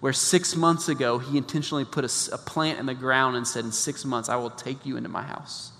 [0.00, 3.64] Where six months ago, he intentionally put a, a plant in the ground and said,
[3.64, 5.72] In six months, I will take you into my house.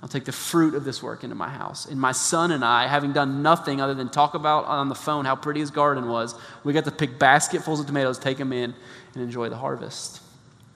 [0.00, 1.86] I'll take the fruit of this work into my house.
[1.86, 5.24] And my son and I, having done nothing other than talk about on the phone
[5.24, 8.74] how pretty his garden was, we got to pick basketfuls of tomatoes, take them in,
[9.14, 10.20] and enjoy the harvest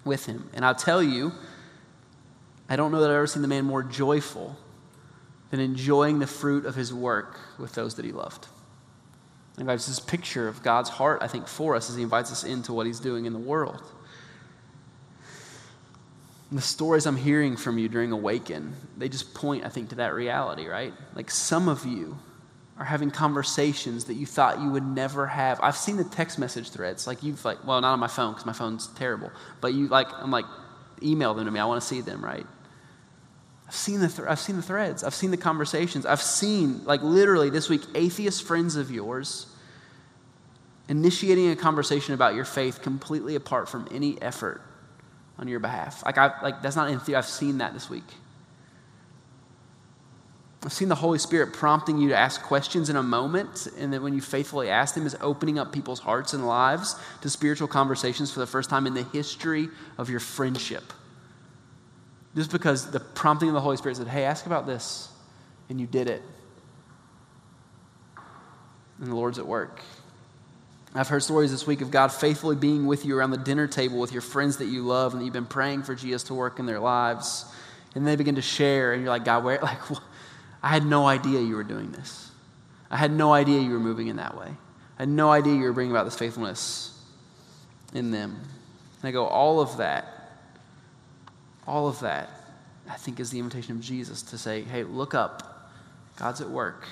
[0.04, 0.48] with him.
[0.52, 1.33] And I'll tell you,
[2.70, 4.56] I don't know that I've ever seen the man more joyful
[5.50, 8.46] than enjoying the fruit of his work with those that he loved.
[9.56, 12.44] And guys, this picture of God's heart, I think, for us as he invites us
[12.44, 13.83] into what he's doing in the world.
[16.48, 19.96] And the stories I'm hearing from you during Awaken, they just point, I think, to
[19.96, 20.94] that reality, right?
[21.14, 22.18] Like some of you
[22.78, 25.61] are having conversations that you thought you would never have.
[25.61, 28.46] I've seen the text message threads, like you've like, well, not on my phone because
[28.46, 30.46] my phone's terrible, but you like, I'm like,
[31.02, 31.59] email them to me.
[31.59, 32.46] I want to see them, right?
[33.70, 35.04] I've seen, the th- I've seen the threads.
[35.04, 36.04] I've seen the conversations.
[36.04, 39.46] I've seen, like literally this week, atheist friends of yours
[40.88, 44.61] initiating a conversation about your faith completely apart from any effort
[45.38, 46.04] on your behalf.
[46.04, 47.14] Like, I, like that's not in theory.
[47.14, 48.02] I've seen that this week.
[50.64, 54.02] I've seen the Holy Spirit prompting you to ask questions in a moment, and then
[54.02, 58.33] when you faithfully ask them, is opening up people's hearts and lives to spiritual conversations
[58.33, 60.92] for the first time in the history of your friendship.
[62.36, 65.08] Just because the prompting of the Holy Spirit said, hey, ask about this,
[65.68, 66.22] and you did it.
[69.00, 69.80] And the Lord's at work.
[70.94, 74.00] I've heard stories this week of God faithfully being with you around the dinner table
[74.00, 76.58] with your friends that you love and that you've been praying for Jesus to work
[76.58, 77.44] in their lives.
[77.94, 79.60] And they begin to share, and you're like, God, where?
[79.62, 79.78] Like,
[80.62, 82.30] I had no idea you were doing this.
[82.90, 84.48] I had no idea you were moving in that way.
[84.98, 86.98] I had no idea you were bringing about this faithfulness
[87.94, 88.38] in them.
[89.00, 90.19] And I go, all of that,
[91.66, 92.28] all of that,
[92.88, 95.70] I think is the invitation of Jesus to say, hey, look up.
[96.16, 96.86] God's at work.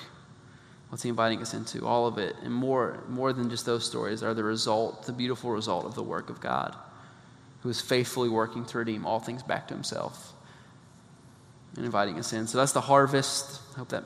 [0.89, 1.85] What's he inviting us into?
[1.85, 2.35] All of it.
[2.43, 6.03] And more, more than just those stories are the result, the beautiful result of the
[6.03, 6.75] work of God,
[7.61, 10.33] who is faithfully working to redeem all things back to himself
[11.75, 12.47] and inviting us in.
[12.47, 13.61] So that's the harvest.
[13.75, 14.05] I hope that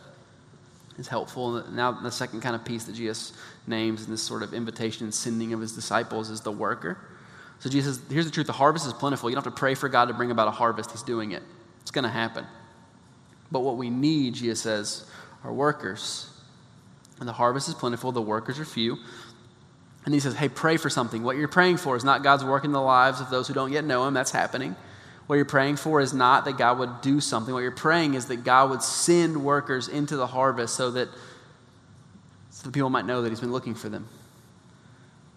[0.97, 1.63] is helpful.
[1.71, 3.34] Now, the second kind of piece that Jesus
[3.65, 6.97] names in this sort of invitation and sending of his disciples is the worker.
[7.63, 9.30] So Jesus says, here's the truth the harvest is plentiful.
[9.30, 11.41] You don't have to pray for God to bring about a harvest, He's doing it.
[11.80, 12.45] It's going to happen.
[13.54, 15.06] But what we need, Jesus says,
[15.45, 16.30] are workers.
[17.21, 18.97] And the harvest is plentiful, the workers are few.
[20.04, 21.23] And he says, hey, pray for something.
[21.23, 23.71] What you're praying for is not God's work in the lives of those who don't
[23.71, 24.13] yet know him.
[24.13, 24.76] That's happening.
[25.28, 27.54] What you're praying for is not that God would do something.
[27.54, 31.08] What you're praying is that God would send workers into the harvest so that,
[32.49, 34.10] so that people might know that He's been looking for them.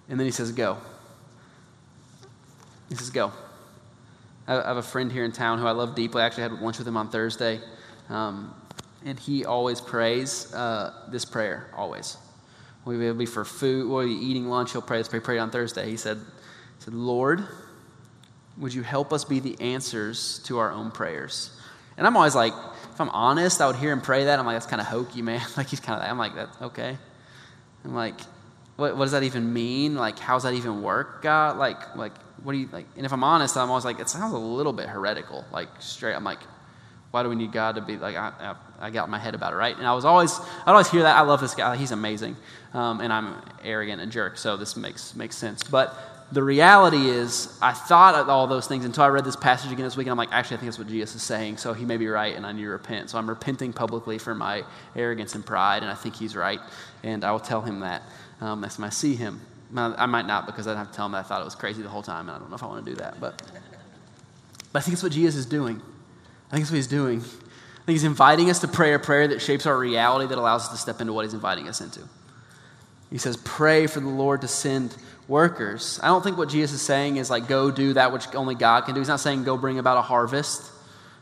[0.08, 0.78] And then He says, Go.
[2.88, 3.33] He says, Go.
[4.49, 6.22] I have a friend here in town who I love deeply.
[6.22, 7.61] I actually had lunch with him on Thursday.
[8.09, 8.55] Um,
[9.05, 12.16] and he always prays uh, this prayer, always.
[12.85, 15.20] We'll be for food, we'll be eating lunch, he'll pray this prayer.
[15.20, 15.90] Prayed on Thursday.
[15.90, 17.44] He said, he said, Lord,
[18.59, 21.51] would you help us be the answers to our own prayers?
[21.96, 22.53] And I'm always like,
[22.92, 24.38] if I'm honest, I would hear him pray that.
[24.38, 25.42] I'm like, that's kind of hokey, man.
[25.57, 26.96] like, he's kind of, I'm like, that, okay.
[27.85, 28.20] I'm like,
[28.77, 29.96] what, what does that even mean?
[29.96, 31.57] Like, how's that even work, God?
[31.57, 34.33] Like, like, what do you, like, and if I'm honest, I'm always like, it sounds
[34.33, 35.44] a little bit heretical.
[35.53, 36.40] Like, straight, I'm like,
[37.11, 38.33] why do we need God to be, like, I,
[38.81, 39.77] I, I got my head about it, right?
[39.77, 41.16] And I was always, I'd always hear that.
[41.16, 41.77] I love this guy.
[41.77, 42.37] He's amazing.
[42.75, 45.62] Um, and I'm arrogant and jerk, so this makes, makes sense.
[45.62, 45.96] But,
[46.33, 49.85] the reality is, I thought of all those things until I read this passage again
[49.85, 51.85] this week, and I'm like, actually, I think that's what Jesus is saying, so he
[51.85, 53.11] may be right, and I need to repent.
[53.11, 54.64] So I'm repenting publicly for my
[54.96, 56.59] arrogance and pride, and I think he's right,
[57.05, 58.03] and I will tell him that
[58.40, 59.40] um, time I see him.
[59.74, 61.83] I might not because I'd have to tell him that I thought it was crazy
[61.83, 63.20] the whole time, and I don't know if I want to do that.
[63.20, 63.42] But,
[64.72, 65.83] but I think it's what Jesus is doing.
[66.48, 67.20] I think it's what he's doing.
[67.20, 70.64] I think he's inviting us to pray a prayer that shapes our reality that allows
[70.64, 72.00] us to step into what he's inviting us into.
[73.11, 74.96] He says, Pray for the Lord to send
[75.29, 75.98] workers.
[76.02, 78.85] I don't think what Jesus is saying is like, go do that which only God
[78.85, 79.00] can do.
[79.00, 80.70] He's not saying go bring about a harvest.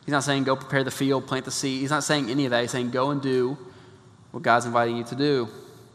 [0.04, 1.80] He's not saying go prepare the field, plant the seed.
[1.80, 2.60] He's not saying any of that.
[2.60, 3.56] He's saying go and do
[4.32, 5.48] what God's inviting you to do,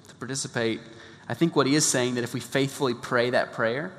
[0.08, 0.80] to participate.
[1.30, 3.94] I think what he is saying that if we faithfully pray that prayer,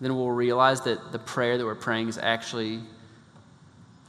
[0.00, 2.80] then we'll realize that the prayer that we're praying is actually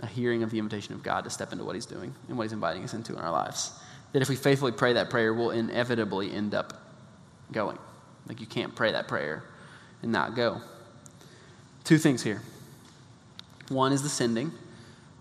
[0.01, 2.43] a hearing of the invitation of God to step into what he's doing and what
[2.43, 3.71] he's inviting us into in our lives.
[4.13, 6.73] That if we faithfully pray that prayer, we'll inevitably end up
[7.51, 7.77] going.
[8.27, 9.43] Like you can't pray that prayer
[10.01, 10.62] and not go.
[11.84, 12.41] Two things here.
[13.67, 14.55] One is the sending, and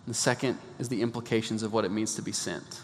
[0.07, 2.81] the second is the implications of what it means to be sent.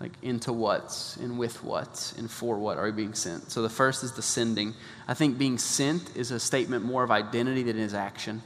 [0.00, 3.50] Like into what and with what and for what are we being sent?
[3.50, 4.74] So the first is the sending.
[5.08, 8.42] I think being sent is a statement more of identity than it is action.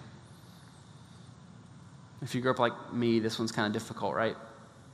[2.23, 4.37] If you grew up like me, this one's kind of difficult, right?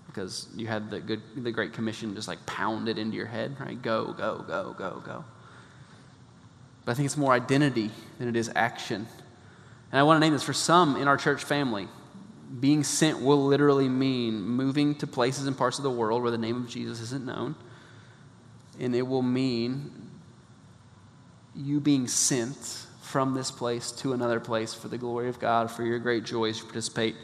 [0.09, 3.81] Because you had the good the Great Commission just like pounded into your head, right?
[3.81, 5.25] Go, go, go, go, go.
[6.85, 9.07] But I think it's more identity than it is action.
[9.93, 11.87] And I want to name this for some in our church family.
[12.61, 16.39] Being sent will literally mean moving to places and parts of the world where the
[16.39, 17.55] name of Jesus isn't known.
[18.81, 19.91] And it will mean
[21.55, 25.83] you being sent from this place to another place for the glory of God, for
[25.83, 27.17] your great joy as you participate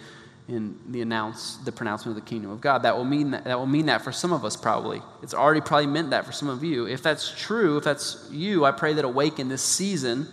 [0.48, 2.82] in the announce the pronouncement of the kingdom of God.
[2.82, 5.00] That will mean that, that will mean that for some of us probably.
[5.22, 6.86] It's already probably meant that for some of you.
[6.86, 10.28] If that's true, if that's you, I pray that awaken this season.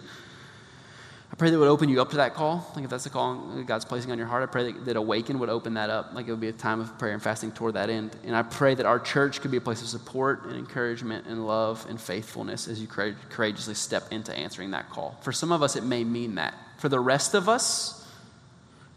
[1.41, 2.71] Pray that would open you up to that call.
[2.75, 5.39] Like if that's the call God's placing on your heart, I pray that, that awaken
[5.39, 6.13] would open that up.
[6.13, 8.15] Like it would be a time of prayer and fasting toward that end.
[8.23, 11.47] And I pray that our church could be a place of support and encouragement and
[11.47, 15.17] love and faithfulness as you courageously step into answering that call.
[15.23, 16.53] For some of us, it may mean that.
[16.77, 18.07] For the rest of us,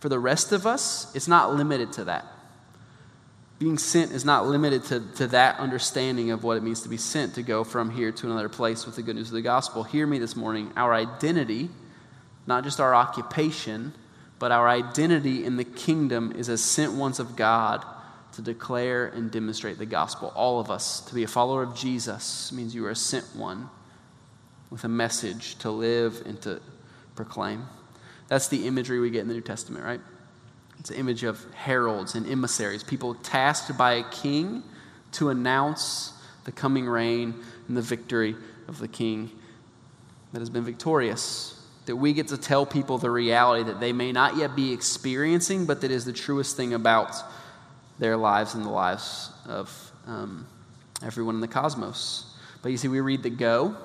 [0.01, 2.27] for the rest of us, it's not limited to that.
[3.59, 6.99] Being sent is not limited to, to that understanding of what it means to be
[6.99, 9.83] sent, to go from here to another place with the good news of the gospel.
[9.83, 10.75] Hear me this morning.
[10.77, 11.71] Our identity
[12.47, 13.95] not just our occupation,
[14.39, 17.85] but our identity in the kingdom is as sent ones of God
[18.33, 20.33] to declare and demonstrate the gospel.
[20.35, 23.71] All of us, to be a follower of Jesus, means you are a sent one
[24.71, 26.61] with a message to live and to
[27.15, 27.65] proclaim.
[28.27, 30.01] That's the imagery we get in the New Testament, right?
[30.81, 34.65] It's an image of heralds and emissaries, people tasked by a king
[35.13, 36.13] to announce
[36.45, 37.35] the coming reign
[37.69, 38.35] and the victory
[38.67, 39.31] of the king
[40.33, 41.64] that has been victorious.
[41.87, 45.67] That we get to tell people the reality that they may not yet be experiencing,
[45.67, 47.15] but that is the truest thing about
[47.99, 50.47] their lives and the lives of um,
[51.03, 52.25] everyone in the cosmos.
[52.63, 53.77] But you see, we read the go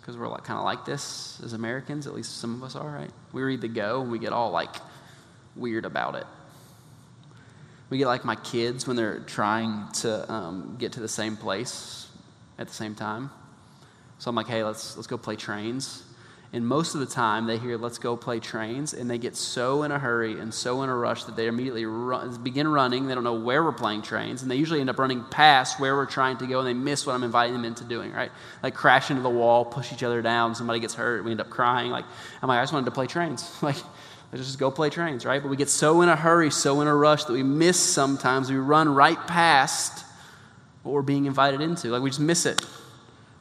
[0.00, 2.90] because we're like, kind of like this as Americans, at least some of us are,
[2.90, 3.10] right?
[3.32, 4.74] We read the go and we get all like
[5.54, 6.26] weird about it.
[7.90, 12.08] We get like my kids when they're trying to um, get to the same place
[12.58, 13.30] at the same time.
[14.18, 16.02] So I'm like, hey, let's, let's go play trains.
[16.52, 19.84] And most of the time, they hear, let's go play trains, and they get so
[19.84, 23.06] in a hurry and so in a rush that they immediately run, begin running.
[23.06, 25.94] They don't know where we're playing trains, and they usually end up running past where
[25.94, 28.32] we're trying to go, and they miss what I'm inviting them into doing, right?
[28.64, 31.50] Like crash into the wall, push each other down, somebody gets hurt, we end up
[31.50, 31.92] crying.
[31.92, 32.04] Like,
[32.42, 33.48] I'm like, I just wanted to play trains.
[33.62, 33.76] Like,
[34.32, 35.40] let's just go play trains, right?
[35.40, 38.50] But we get so in a hurry, so in a rush that we miss sometimes.
[38.50, 40.04] We run right past
[40.82, 41.88] what we're being invited into.
[41.88, 42.64] Like, we just miss it.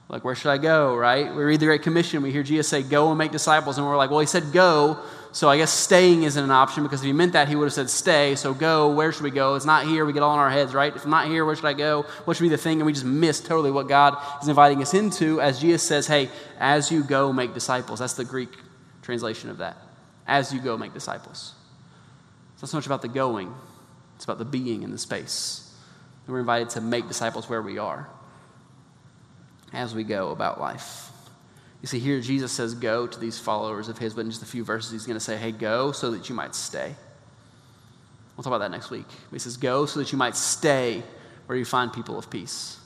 [0.10, 1.34] Like, where should I go, right?
[1.34, 3.78] We read the Great Commission, we hear Jesus say, Go and make disciples.
[3.78, 5.00] And we're like, Well, he said go,
[5.32, 7.74] so I guess staying isn't an option because if he meant that, he would have
[7.74, 8.36] said stay.
[8.36, 9.54] So go, where should we go?
[9.54, 10.04] It's not here.
[10.04, 10.96] We get all in our heads, right?
[10.96, 12.04] If I'm not here, where should I go?
[12.26, 12.80] What should be the thing?
[12.80, 16.30] And we just miss totally what God is inviting us into as Jesus says, Hey,
[16.60, 18.00] as you go, make disciples.
[18.00, 18.50] That's the Greek
[19.04, 19.78] translation of that.
[20.26, 21.54] As you go, make disciples.
[22.54, 23.54] It's not so much about the going,
[24.16, 25.72] it's about the being in the space.
[26.26, 28.10] And we're invited to make disciples where we are
[29.74, 31.10] as we go about life.
[31.82, 34.48] You see, here Jesus says, Go to these followers of his, but in just a
[34.48, 36.96] few verses, he's going to say, Hey, go so that you might stay.
[38.36, 39.06] We'll talk about that next week.
[39.32, 41.04] He says, Go so that you might stay
[41.46, 42.78] where you find people of peace.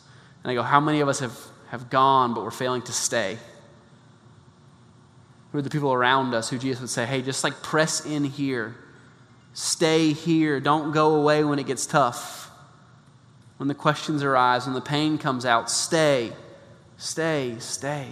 [0.44, 1.38] And I go, How many of us have,
[1.70, 3.38] have gone, but we're failing to stay?
[5.52, 8.24] Who are the people around us who Jesus would say, Hey, just like press in
[8.24, 8.76] here,
[9.54, 12.52] stay here, don't go away when it gets tough.
[13.58, 16.34] When the questions arise, when the pain comes out, stay.
[17.04, 18.08] Stay, stay,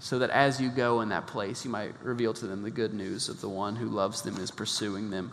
[0.00, 2.92] so that as you go in that place, you might reveal to them the good
[2.92, 5.30] news of the one who loves them and is pursuing them.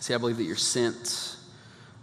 [0.00, 1.36] See, I believe that you're sent.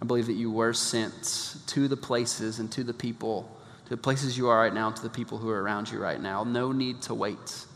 [0.01, 4.01] I believe that you were sent to the places and to the people, to the
[4.01, 6.43] places you are right now, and to the people who are around you right now.
[6.43, 7.67] No need to wait.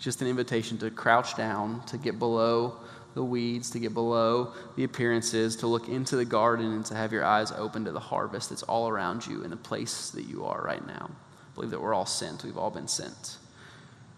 [0.00, 2.74] Just an invitation to crouch down, to get below
[3.14, 7.12] the weeds, to get below the appearances, to look into the garden, and to have
[7.12, 10.44] your eyes open to the harvest that's all around you in the place that you
[10.44, 11.10] are right now.
[11.10, 12.44] I believe that we're all sent.
[12.44, 13.38] We've all been sent.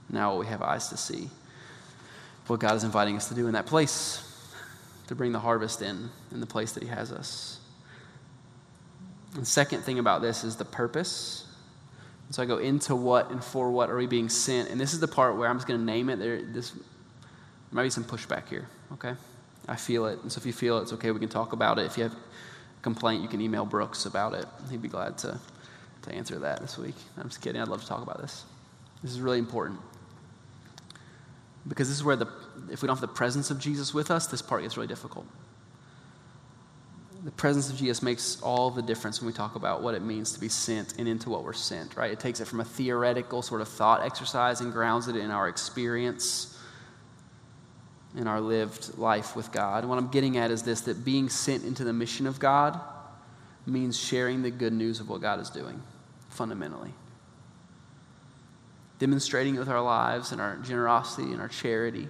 [0.09, 1.29] Now we have eyes to see
[2.47, 4.23] what God is inviting us to do in that place,
[5.09, 7.59] to bring the harvest in, in the place that He has us.
[9.35, 11.45] And the second thing about this is the purpose.
[12.31, 14.71] So I go into what and for what are we being sent.
[14.71, 16.19] And this is the part where I'm just going to name it.
[16.19, 16.83] There, this there
[17.73, 19.15] might be some pushback here, okay?
[19.69, 20.21] I feel it.
[20.23, 21.11] And so if you feel it, it's okay.
[21.11, 21.87] We can talk about it.
[21.87, 22.17] If you have a
[22.83, 24.47] complaint, you can email Brooks about it.
[24.71, 25.39] He'd be glad to,
[26.03, 26.95] to answer that this week.
[27.19, 27.61] I'm just kidding.
[27.61, 28.45] I'd love to talk about this.
[29.03, 29.81] This is really important.
[31.69, 32.29] Because this is where the,
[32.71, 35.27] if we don't have the presence of Jesus with us, this part gets really difficult.
[37.25, 40.33] The presence of Jesus makes all the difference when we talk about what it means
[40.35, 42.13] to be sent and into what we're sent, right?
[42.13, 45.49] It takes it from a theoretical sort of thought exercise and grounds it in our
[45.49, 46.56] experience
[48.17, 49.85] in our lived life with God.
[49.85, 52.81] And what I'm getting at is this that being sent into the mission of God
[53.67, 55.81] means sharing the good news of what God is doing,
[56.31, 56.93] fundamentally.
[58.99, 62.09] Demonstrating it with our lives and our generosity and our charity,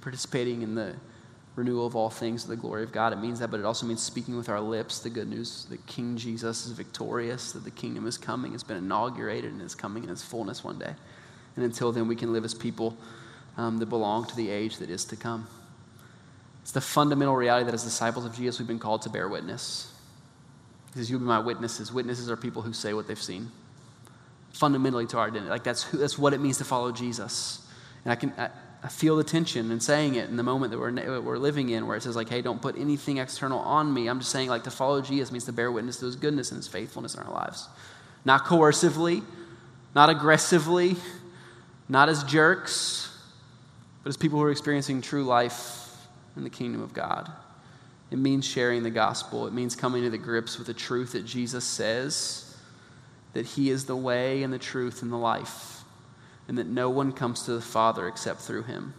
[0.00, 0.94] participating in the
[1.54, 3.12] renewal of all things to the glory of God.
[3.12, 5.86] It means that, but it also means speaking with our lips the good news that
[5.86, 10.02] King Jesus is victorious, that the kingdom is coming, it's been inaugurated, and is coming
[10.02, 10.94] in its fullness one day.
[11.54, 12.96] And until then, we can live as people
[13.56, 15.46] um, that belong to the age that is to come.
[16.62, 19.92] It's the fundamental reality that as disciples of Jesus, we've been called to bear witness.
[20.92, 21.92] He says, You'll be my witnesses.
[21.92, 23.50] Witnesses are people who say what they've seen.
[24.52, 25.50] Fundamentally to our identity.
[25.50, 27.66] Like that's, who, that's what it means to follow Jesus.
[28.04, 28.48] And I can I,
[28.84, 31.86] I feel the tension in saying it in the moment that we're, we're living in,
[31.86, 34.08] where it says, like, hey, don't put anything external on me.
[34.08, 36.58] I'm just saying, like, to follow Jesus means to bear witness to his goodness and
[36.58, 37.66] his faithfulness in our lives.
[38.26, 39.22] Not coercively,
[39.94, 40.96] not aggressively,
[41.88, 43.03] not as jerks,
[44.04, 45.96] but as people who are experiencing true life
[46.36, 47.30] in the kingdom of God.
[48.10, 49.46] It means sharing the gospel.
[49.46, 52.56] It means coming to the grips with the truth that Jesus says
[53.32, 55.82] that He is the way and the truth and the life,
[56.46, 58.94] and that no one comes to the Father except through Him.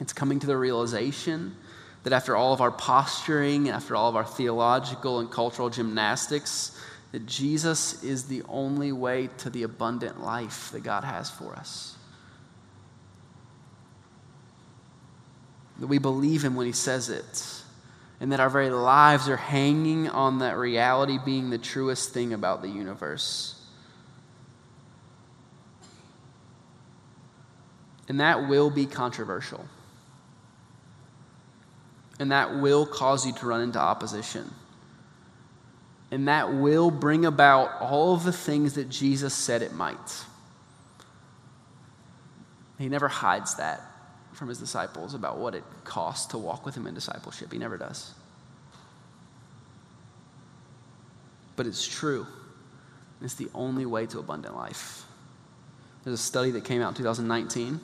[0.00, 1.56] It's coming to the realization
[2.02, 6.78] that after all of our posturing, after all of our theological and cultural gymnastics,
[7.12, 11.95] that Jesus is the only way to the abundant life that God has for us.
[15.78, 17.62] That we believe Him when He says it,
[18.20, 22.62] and that our very lives are hanging on that reality being the truest thing about
[22.62, 23.52] the universe.
[28.08, 29.66] And that will be controversial.
[32.18, 34.50] And that will cause you to run into opposition.
[36.10, 40.24] And that will bring about all of the things that Jesus said it might.
[42.78, 43.82] He never hides that
[44.36, 47.50] from his disciples about what it costs to walk with him in discipleship.
[47.50, 48.12] He never does.
[51.56, 52.26] But it's true.
[53.22, 55.06] It's the only way to abundant life.
[56.04, 57.74] There's a study that came out in 2019.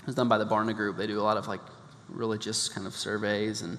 [0.00, 0.96] It was done by the Barna Group.
[0.96, 1.60] They do a lot of like
[2.08, 3.78] religious kind of surveys and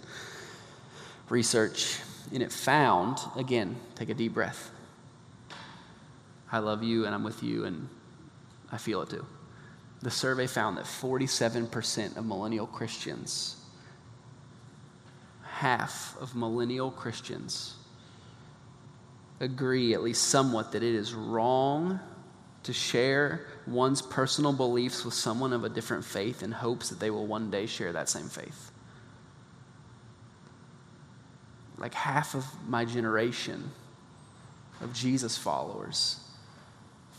[1.28, 2.00] research.
[2.34, 4.72] And it found, again, take a deep breath.
[6.50, 7.90] I love you and I'm with you and
[8.72, 9.26] I feel it too.
[10.02, 13.58] The survey found that 47% of millennial Christians,
[15.44, 17.76] half of millennial Christians,
[19.40, 22.00] agree, at least somewhat, that it is wrong
[22.64, 27.10] to share one's personal beliefs with someone of a different faith in hopes that they
[27.10, 28.72] will one day share that same faith.
[31.78, 33.72] Like half of my generation
[34.82, 36.20] of Jesus followers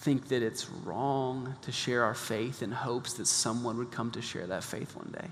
[0.02, 4.22] think that it's wrong to share our faith in hopes that someone would come to
[4.22, 5.28] share that faith one day.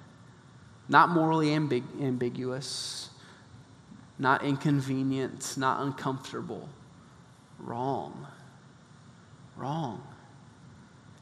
[0.89, 3.11] Not morally ambig- ambiguous,
[4.19, 6.69] not inconvenient, not uncomfortable.
[7.59, 8.27] Wrong
[9.61, 10.03] wrong.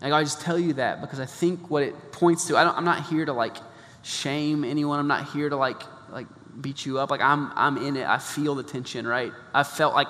[0.00, 2.84] And I just tell you that because I think what it points to, I am
[2.84, 3.56] not here to like
[4.02, 5.00] shame anyone.
[5.00, 6.28] I'm not here to like like
[6.60, 7.10] beat you up.
[7.10, 8.06] Like I'm I'm in it.
[8.06, 9.32] I feel the tension, right?
[9.52, 10.08] I felt like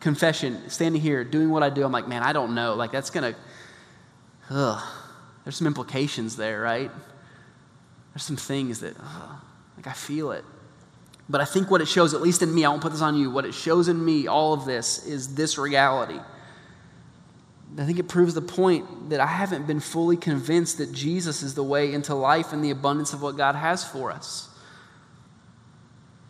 [0.00, 1.84] confession, standing here, doing what I do.
[1.84, 2.74] I'm like, man, I don't know.
[2.74, 3.34] Like that's gonna,
[4.50, 4.82] ugh.
[5.44, 6.90] There's some implications there, right?
[8.12, 9.40] There's some things that, ugh,
[9.76, 10.44] like I feel it.
[11.28, 13.16] But I think what it shows, at least in me, I won't put this on
[13.16, 13.30] you.
[13.30, 16.18] What it shows in me, all of this, is this reality
[17.76, 21.54] I think it proves the point that I haven't been fully convinced that Jesus is
[21.54, 24.48] the way into life and the abundance of what God has for us.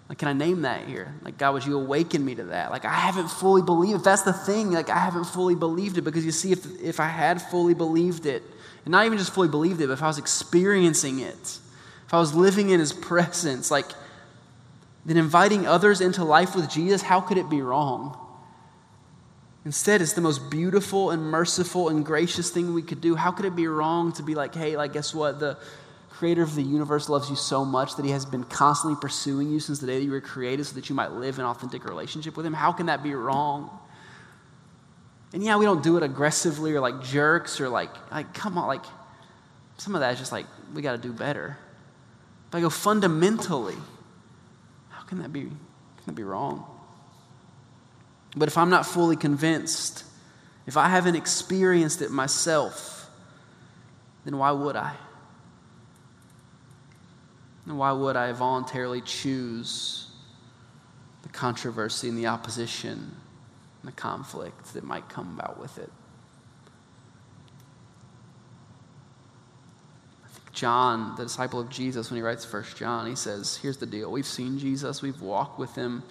[0.09, 1.15] Like, can I name that here?
[1.23, 2.71] Like, God, would you awaken me to that?
[2.71, 3.97] Like, I haven't fully believed.
[3.97, 6.99] If that's the thing, like, I haven't fully believed it because you see, if, if
[6.99, 8.43] I had fully believed it,
[8.85, 11.59] and not even just fully believed it, but if I was experiencing it,
[12.07, 13.87] if I was living in His presence, like,
[15.05, 18.17] then inviting others into life with Jesus, how could it be wrong?
[19.67, 23.15] Instead, it's the most beautiful and merciful and gracious thing we could do.
[23.15, 25.39] How could it be wrong to be like, hey, like, guess what?
[25.39, 25.59] The
[26.19, 29.61] creator of the universe loves you so much that he has been constantly pursuing you
[29.61, 32.37] since the day that you were created so that you might live in authentic relationship
[32.37, 32.53] with him?
[32.53, 33.71] How can that be wrong?
[35.33, 38.67] And yeah, we don't do it aggressively or like jerks or like, like come on,
[38.67, 38.85] like,
[39.77, 41.57] some of that is just like, we got to do better.
[42.51, 43.77] But I go fundamentally,
[44.89, 45.53] how can that be, can
[46.07, 46.67] that be wrong?
[48.37, 50.03] But if I'm not fully convinced,
[50.67, 53.09] if I haven't experienced it myself,
[54.25, 54.95] then why would I?
[57.69, 60.11] And why would I voluntarily choose
[61.23, 65.93] the controversy and the opposition and the conflict that might come about with it?
[70.25, 73.77] I think John, the disciple of Jesus, when he writes First John, he says, Here's
[73.77, 74.11] the deal.
[74.11, 76.03] We've seen Jesus, we've walked with him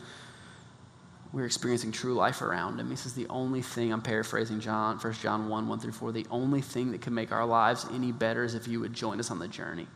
[1.33, 2.89] we're experiencing true life around him.
[2.89, 6.25] He says the only thing, I'm paraphrasing John, 1 John 1, 1 through 4, the
[6.31, 9.29] only thing that can make our lives any better is if you would join us
[9.29, 9.87] on the journey.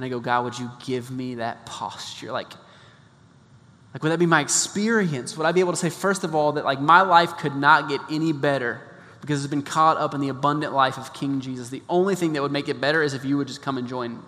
[0.00, 2.32] And I go, God, would you give me that posture?
[2.32, 2.48] Like,
[3.92, 5.36] like would that be my experience?
[5.36, 7.90] Would I be able to say, first of all, that like my life could not
[7.90, 8.80] get any better
[9.20, 11.68] because it's been caught up in the abundant life of King Jesus.
[11.68, 13.86] The only thing that would make it better is if you would just come and
[13.86, 14.22] join.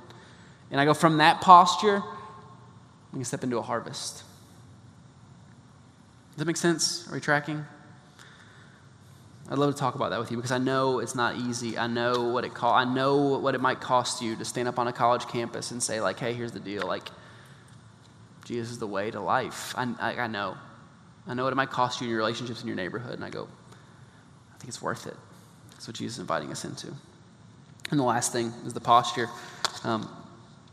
[0.71, 2.03] And I go, from that posture,
[3.11, 4.25] we can step into a harvest.
[6.33, 7.09] Does that make sense?
[7.09, 7.65] Are we tracking?
[9.51, 11.77] I'd love to talk about that with you because I know it's not easy.
[11.77, 14.79] I know what it co- I know what it might cost you to stand up
[14.79, 16.87] on a college campus and say like, "Hey, here's the deal.
[16.87, 17.09] Like,
[18.45, 20.57] Jesus is the way to life." I, I, I know.
[21.27, 23.31] I know what it might cost you in your relationships in your neighborhood, and I
[23.31, 23.47] go,
[24.55, 25.17] I think it's worth it.
[25.73, 26.89] That's what Jesus is inviting us into.
[27.91, 29.29] And the last thing is the posture.
[29.85, 30.09] Um,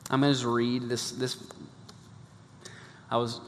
[0.10, 1.12] I'm going to just read this.
[1.12, 1.38] This
[3.12, 3.42] I was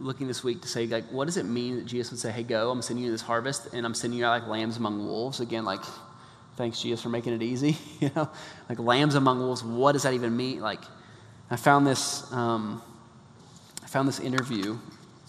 [0.00, 2.42] looking this week to say, like, what does it mean that Jesus would say, hey,
[2.42, 5.40] go, I'm sending you this harvest, and I'm sending you out like lambs among wolves?
[5.40, 5.80] Again, like,
[6.56, 7.76] thanks, Jesus, for making it easy.
[8.00, 8.28] you know,
[8.68, 10.60] like lambs among wolves, what does that even mean?
[10.60, 10.80] Like,
[11.50, 12.82] I found this, um,
[13.82, 14.78] I found this interview,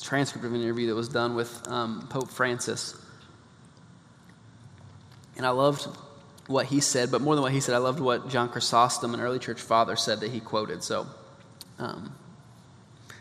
[0.01, 2.95] transcript of an interview that was done with um, Pope Francis.
[5.37, 5.87] And I loved
[6.47, 9.19] what he said, but more than what he said, I loved what John Chrysostom, an
[9.19, 10.83] early church father, said that he quoted.
[10.83, 11.07] So
[11.79, 12.15] um,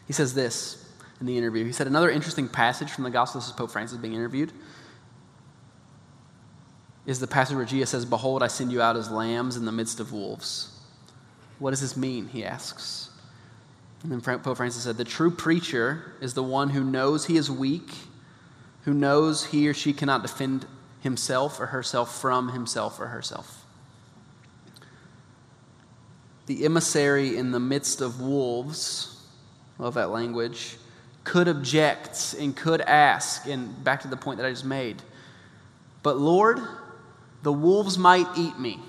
[0.07, 0.89] he says this
[1.21, 1.64] in the interview.
[1.64, 4.53] He said, Another interesting passage from the Gospel, this is Pope Francis being interviewed,
[7.07, 9.73] is the passage where Jesus says, Behold, I send you out as lambs in the
[9.73, 10.77] midst of wolves.
[11.59, 12.29] What does this mean?
[12.29, 13.11] He asks.
[14.03, 17.51] And then Pope Francis said, The true preacher is the one who knows he is
[17.51, 17.91] weak,
[18.85, 20.66] who knows he or she cannot defend
[21.01, 23.64] himself or herself from himself or herself.
[26.47, 29.23] The emissary in the midst of wolves,
[29.79, 30.77] love that language,
[31.31, 35.01] could object and could ask, and back to the point that I just made.
[36.03, 36.59] But Lord,
[37.45, 38.81] the wolves might eat me.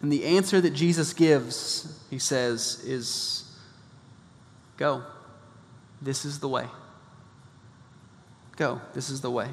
[0.00, 3.52] And the answer that Jesus gives, he says, is
[4.76, 5.02] go.
[6.00, 6.68] This is the way.
[8.54, 8.80] Go.
[8.92, 9.48] This is the way.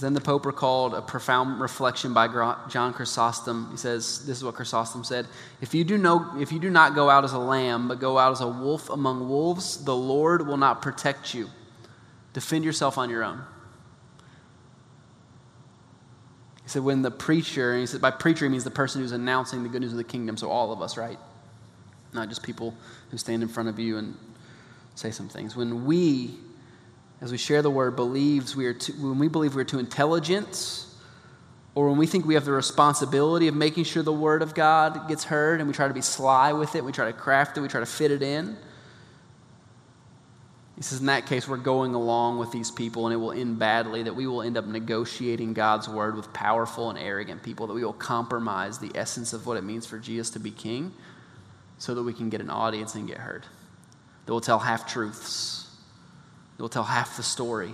[0.00, 2.28] Then the Pope recalled a profound reflection by
[2.68, 3.68] John Chrysostom.
[3.70, 5.26] He says, This is what Chrysostom said
[5.60, 8.18] if you, do no, if you do not go out as a lamb, but go
[8.18, 11.48] out as a wolf among wolves, the Lord will not protect you.
[12.32, 13.42] Defend yourself on your own.
[16.62, 19.12] He said, when the preacher, and he said, by preacher, he means the person who's
[19.12, 21.18] announcing the good news of the kingdom, so all of us, right?
[22.12, 22.74] Not just people
[23.10, 24.16] who stand in front of you and
[24.96, 25.54] say some things.
[25.54, 26.34] When we
[27.20, 30.84] as we share the word, believes we are too, when we believe we're too intelligent,
[31.74, 35.08] or when we think we have the responsibility of making sure the word of God
[35.08, 37.60] gets heard and we try to be sly with it, we try to craft it,
[37.60, 38.56] we try to fit it in.
[40.76, 43.58] He says, in that case, we're going along with these people and it will end
[43.58, 47.74] badly, that we will end up negotiating God's word with powerful and arrogant people, that
[47.74, 50.92] we will compromise the essence of what it means for Jesus to be king
[51.78, 53.46] so that we can get an audience and get heard.
[54.26, 55.55] That will tell half truths
[56.58, 57.72] it will tell half the story.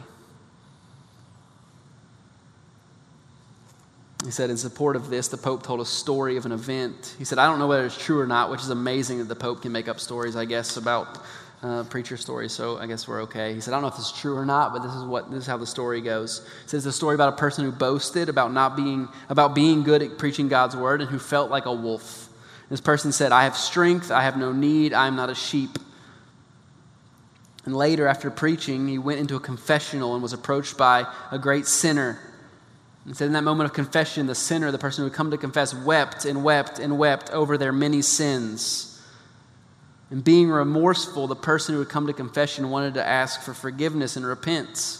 [4.24, 7.16] He said, in support of this, the Pope told a story of an event.
[7.18, 9.34] He said, I don't know whether it's true or not, which is amazing that the
[9.34, 11.18] Pope can make up stories, I guess, about
[11.62, 13.54] uh, preacher stories, so I guess we're okay.
[13.54, 15.40] He said, I don't know if is true or not, but this is what this
[15.42, 16.40] is how the story goes.
[16.64, 20.02] It says the story about a person who boasted about not being about being good
[20.02, 22.28] at preaching God's word and who felt like a wolf.
[22.68, 25.78] This person said, I have strength, I have no need, I am not a sheep.
[27.64, 31.66] And later, after preaching, he went into a confessional and was approached by a great
[31.66, 32.18] sinner.
[33.04, 35.38] And said, in that moment of confession, the sinner, the person who had come to
[35.38, 39.00] confess, wept and wept and wept over their many sins.
[40.10, 44.16] And being remorseful, the person who had come to confession wanted to ask for forgiveness
[44.16, 44.98] and repent.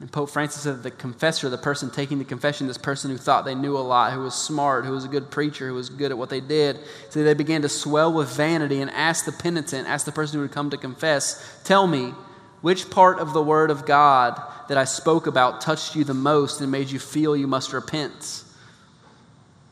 [0.00, 3.44] And Pope Francis said the confessor, the person taking the confession, this person who thought
[3.44, 6.10] they knew a lot, who was smart, who was a good preacher, who was good
[6.10, 6.78] at what they did,
[7.10, 10.42] so they began to swell with vanity and asked the penitent, asked the person who
[10.42, 12.14] had come to confess, Tell me,
[12.62, 16.62] which part of the Word of God that I spoke about touched you the most
[16.62, 18.44] and made you feel you must repent?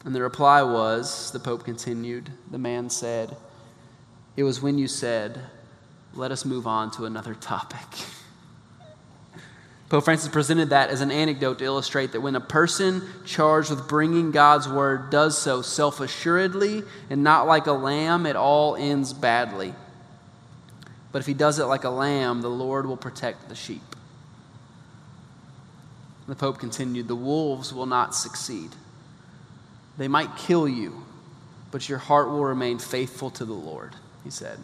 [0.04, 3.34] And the reply was, the Pope continued, the man said,
[4.36, 5.40] It was when you said,
[6.12, 7.78] Let us move on to another topic.
[9.88, 13.88] Pope Francis presented that as an anecdote to illustrate that when a person charged with
[13.88, 19.14] bringing God's word does so self assuredly and not like a lamb, it all ends
[19.14, 19.74] badly.
[21.10, 23.82] But if he does it like a lamb, the Lord will protect the sheep.
[26.26, 28.70] The Pope continued The wolves will not succeed.
[29.96, 31.06] They might kill you,
[31.70, 34.58] but your heart will remain faithful to the Lord, he said.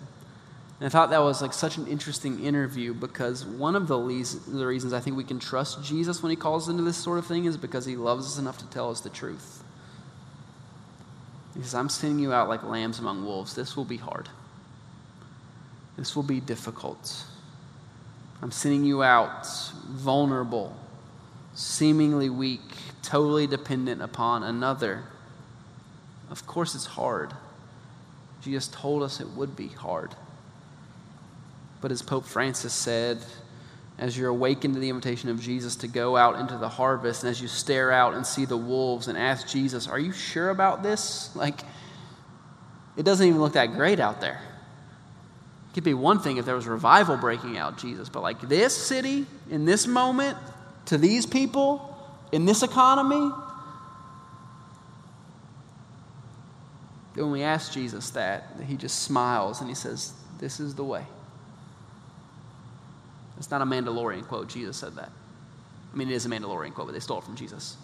[0.84, 3.96] And I thought that was like such an interesting interview because one of the,
[4.46, 7.24] the reasons I think we can trust Jesus when he calls into this sort of
[7.24, 9.64] thing is because he loves us enough to tell us the truth.
[11.54, 13.54] He says, I'm sending you out like lambs among wolves.
[13.54, 14.28] This will be hard.
[15.96, 17.24] This will be difficult.
[18.42, 19.46] I'm sending you out
[19.88, 20.76] vulnerable,
[21.54, 22.60] seemingly weak,
[23.00, 25.04] totally dependent upon another.
[26.28, 27.32] Of course, it's hard.
[28.42, 30.14] Jesus told us it would be hard.
[31.84, 33.18] But as Pope Francis said,
[33.98, 37.30] as you're awakened to the invitation of Jesus to go out into the harvest, and
[37.30, 40.82] as you stare out and see the wolves and ask Jesus, Are you sure about
[40.82, 41.28] this?
[41.36, 41.60] Like,
[42.96, 44.40] it doesn't even look that great out there.
[45.68, 48.74] It could be one thing if there was revival breaking out, Jesus, but like this
[48.74, 50.38] city, in this moment,
[50.86, 51.94] to these people,
[52.32, 53.30] in this economy,
[57.12, 61.04] when we ask Jesus that, he just smiles and he says, This is the way.
[63.38, 64.48] It's not a Mandalorian quote.
[64.48, 65.10] Jesus said that.
[65.92, 67.76] I mean, it is a Mandalorian quote, but they stole it from Jesus.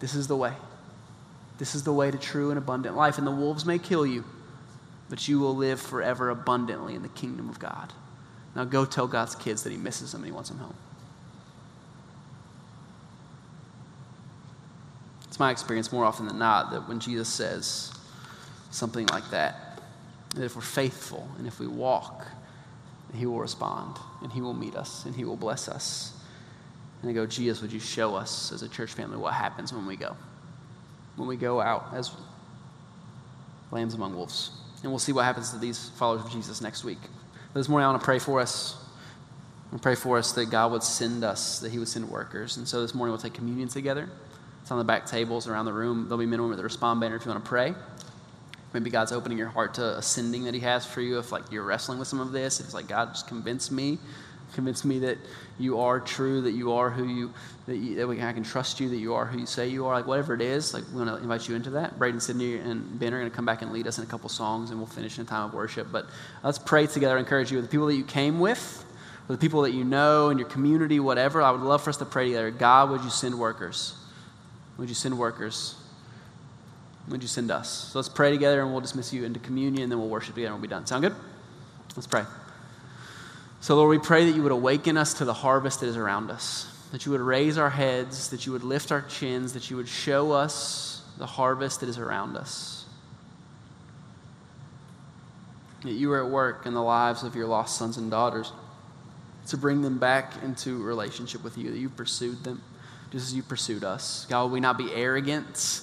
[0.00, 0.52] This is the way.
[1.58, 3.18] This is the way to true and abundant life.
[3.18, 4.24] And the wolves may kill you,
[5.08, 7.92] but you will live forever abundantly in the kingdom of God.
[8.54, 10.74] Now go tell God's kids that He misses them and He wants them home.
[15.26, 17.92] It's my experience more often than not that when Jesus says
[18.70, 19.80] something like that,
[20.34, 22.26] that if we're faithful and if we walk,
[23.14, 26.12] He will respond and He will meet us and He will bless us.
[27.00, 29.86] And I go, Jesus, would you show us as a church family what happens when
[29.86, 30.16] we go?
[31.16, 32.10] When we go out as
[33.70, 34.50] lambs among wolves.
[34.82, 36.98] And we'll see what happens to these followers of Jesus next week.
[37.52, 38.76] But this morning, I want to pray for us.
[39.72, 42.56] I pray for us that God would send us, that He would send workers.
[42.56, 44.08] And so this morning, we'll take communion together.
[44.62, 46.04] It's on the back tables around the room.
[46.04, 47.74] There'll be men and with the respond banner if you want to pray.
[48.72, 51.18] Maybe God's opening your heart to a sending that He has for you.
[51.18, 53.98] If like you're wrestling with some of this, it's like God just convince me
[54.54, 55.18] Convince me that
[55.58, 57.32] you are true, that you are who you,
[57.66, 59.86] that, you, that we, I can trust you, that you are who you say you
[59.86, 59.94] are.
[59.94, 61.98] Like whatever it is, like we want to invite you into that.
[61.98, 64.28] Braden, Sydney, and Ben are going to come back and lead us in a couple
[64.28, 65.88] songs, and we'll finish in a time of worship.
[65.92, 66.06] But
[66.42, 67.18] let's pray together.
[67.18, 68.84] encourage you with the people that you came with,
[69.26, 71.42] with the people that you know in your community, whatever.
[71.42, 72.50] I would love for us to pray together.
[72.50, 73.94] God, would you send workers?
[74.78, 75.74] Would you send workers?
[77.10, 77.90] Would you send us?
[77.92, 80.52] So let's pray together, and we'll dismiss you into communion, and then we'll worship together,
[80.52, 80.86] and we'll be done.
[80.86, 81.14] Sound good?
[81.96, 82.24] Let's pray.
[83.60, 86.30] So, Lord, we pray that you would awaken us to the harvest that is around
[86.30, 89.76] us, that you would raise our heads, that you would lift our chins, that you
[89.76, 92.84] would show us the harvest that is around us.
[95.82, 98.52] That you are at work in the lives of your lost sons and daughters
[99.48, 102.62] to bring them back into relationship with you, that you pursued them
[103.10, 104.26] just as you pursued us.
[104.28, 105.82] God, will we not be arrogant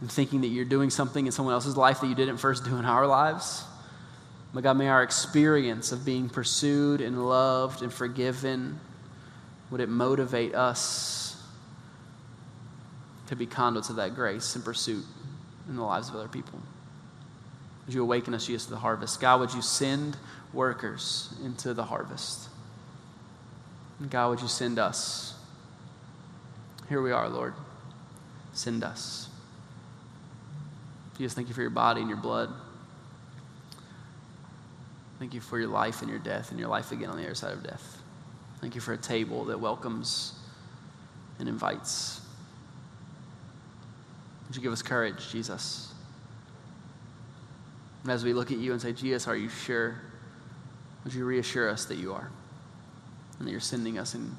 [0.00, 2.76] in thinking that you're doing something in someone else's life that you didn't first do
[2.76, 3.64] in our lives?
[4.54, 8.80] But God, may our experience of being pursued and loved and forgiven,
[9.70, 11.42] would it motivate us
[13.26, 15.04] to be conduits of that grace and pursuit
[15.68, 16.58] in the lives of other people?
[17.86, 19.20] Would you awaken us, Jesus, to the harvest?
[19.20, 20.16] God, would you send
[20.52, 22.48] workers into the harvest?
[24.00, 25.34] And God, would you send us?
[26.88, 27.54] Here we are, Lord.
[28.52, 29.27] Send us.
[31.18, 32.52] Jesus, thank you for your body and your blood.
[35.18, 37.34] Thank you for your life and your death and your life again on the other
[37.34, 38.00] side of death.
[38.60, 40.34] Thank you for a table that welcomes
[41.40, 42.20] and invites.
[44.46, 45.92] Would you give us courage, Jesus?
[48.04, 50.00] And as we look at you and say, Jesus, are you sure?
[51.04, 52.30] Would you reassure us that you are
[53.38, 54.36] and that you're sending us in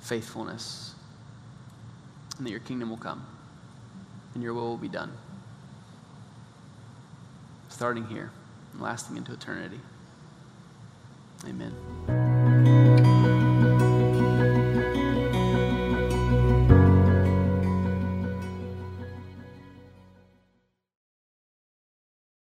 [0.00, 0.94] faithfulness
[2.36, 3.26] and that your kingdom will come
[4.34, 5.10] and your will will be done?
[7.74, 8.30] starting here
[8.72, 9.80] and lasting into eternity.
[11.44, 12.33] Amen.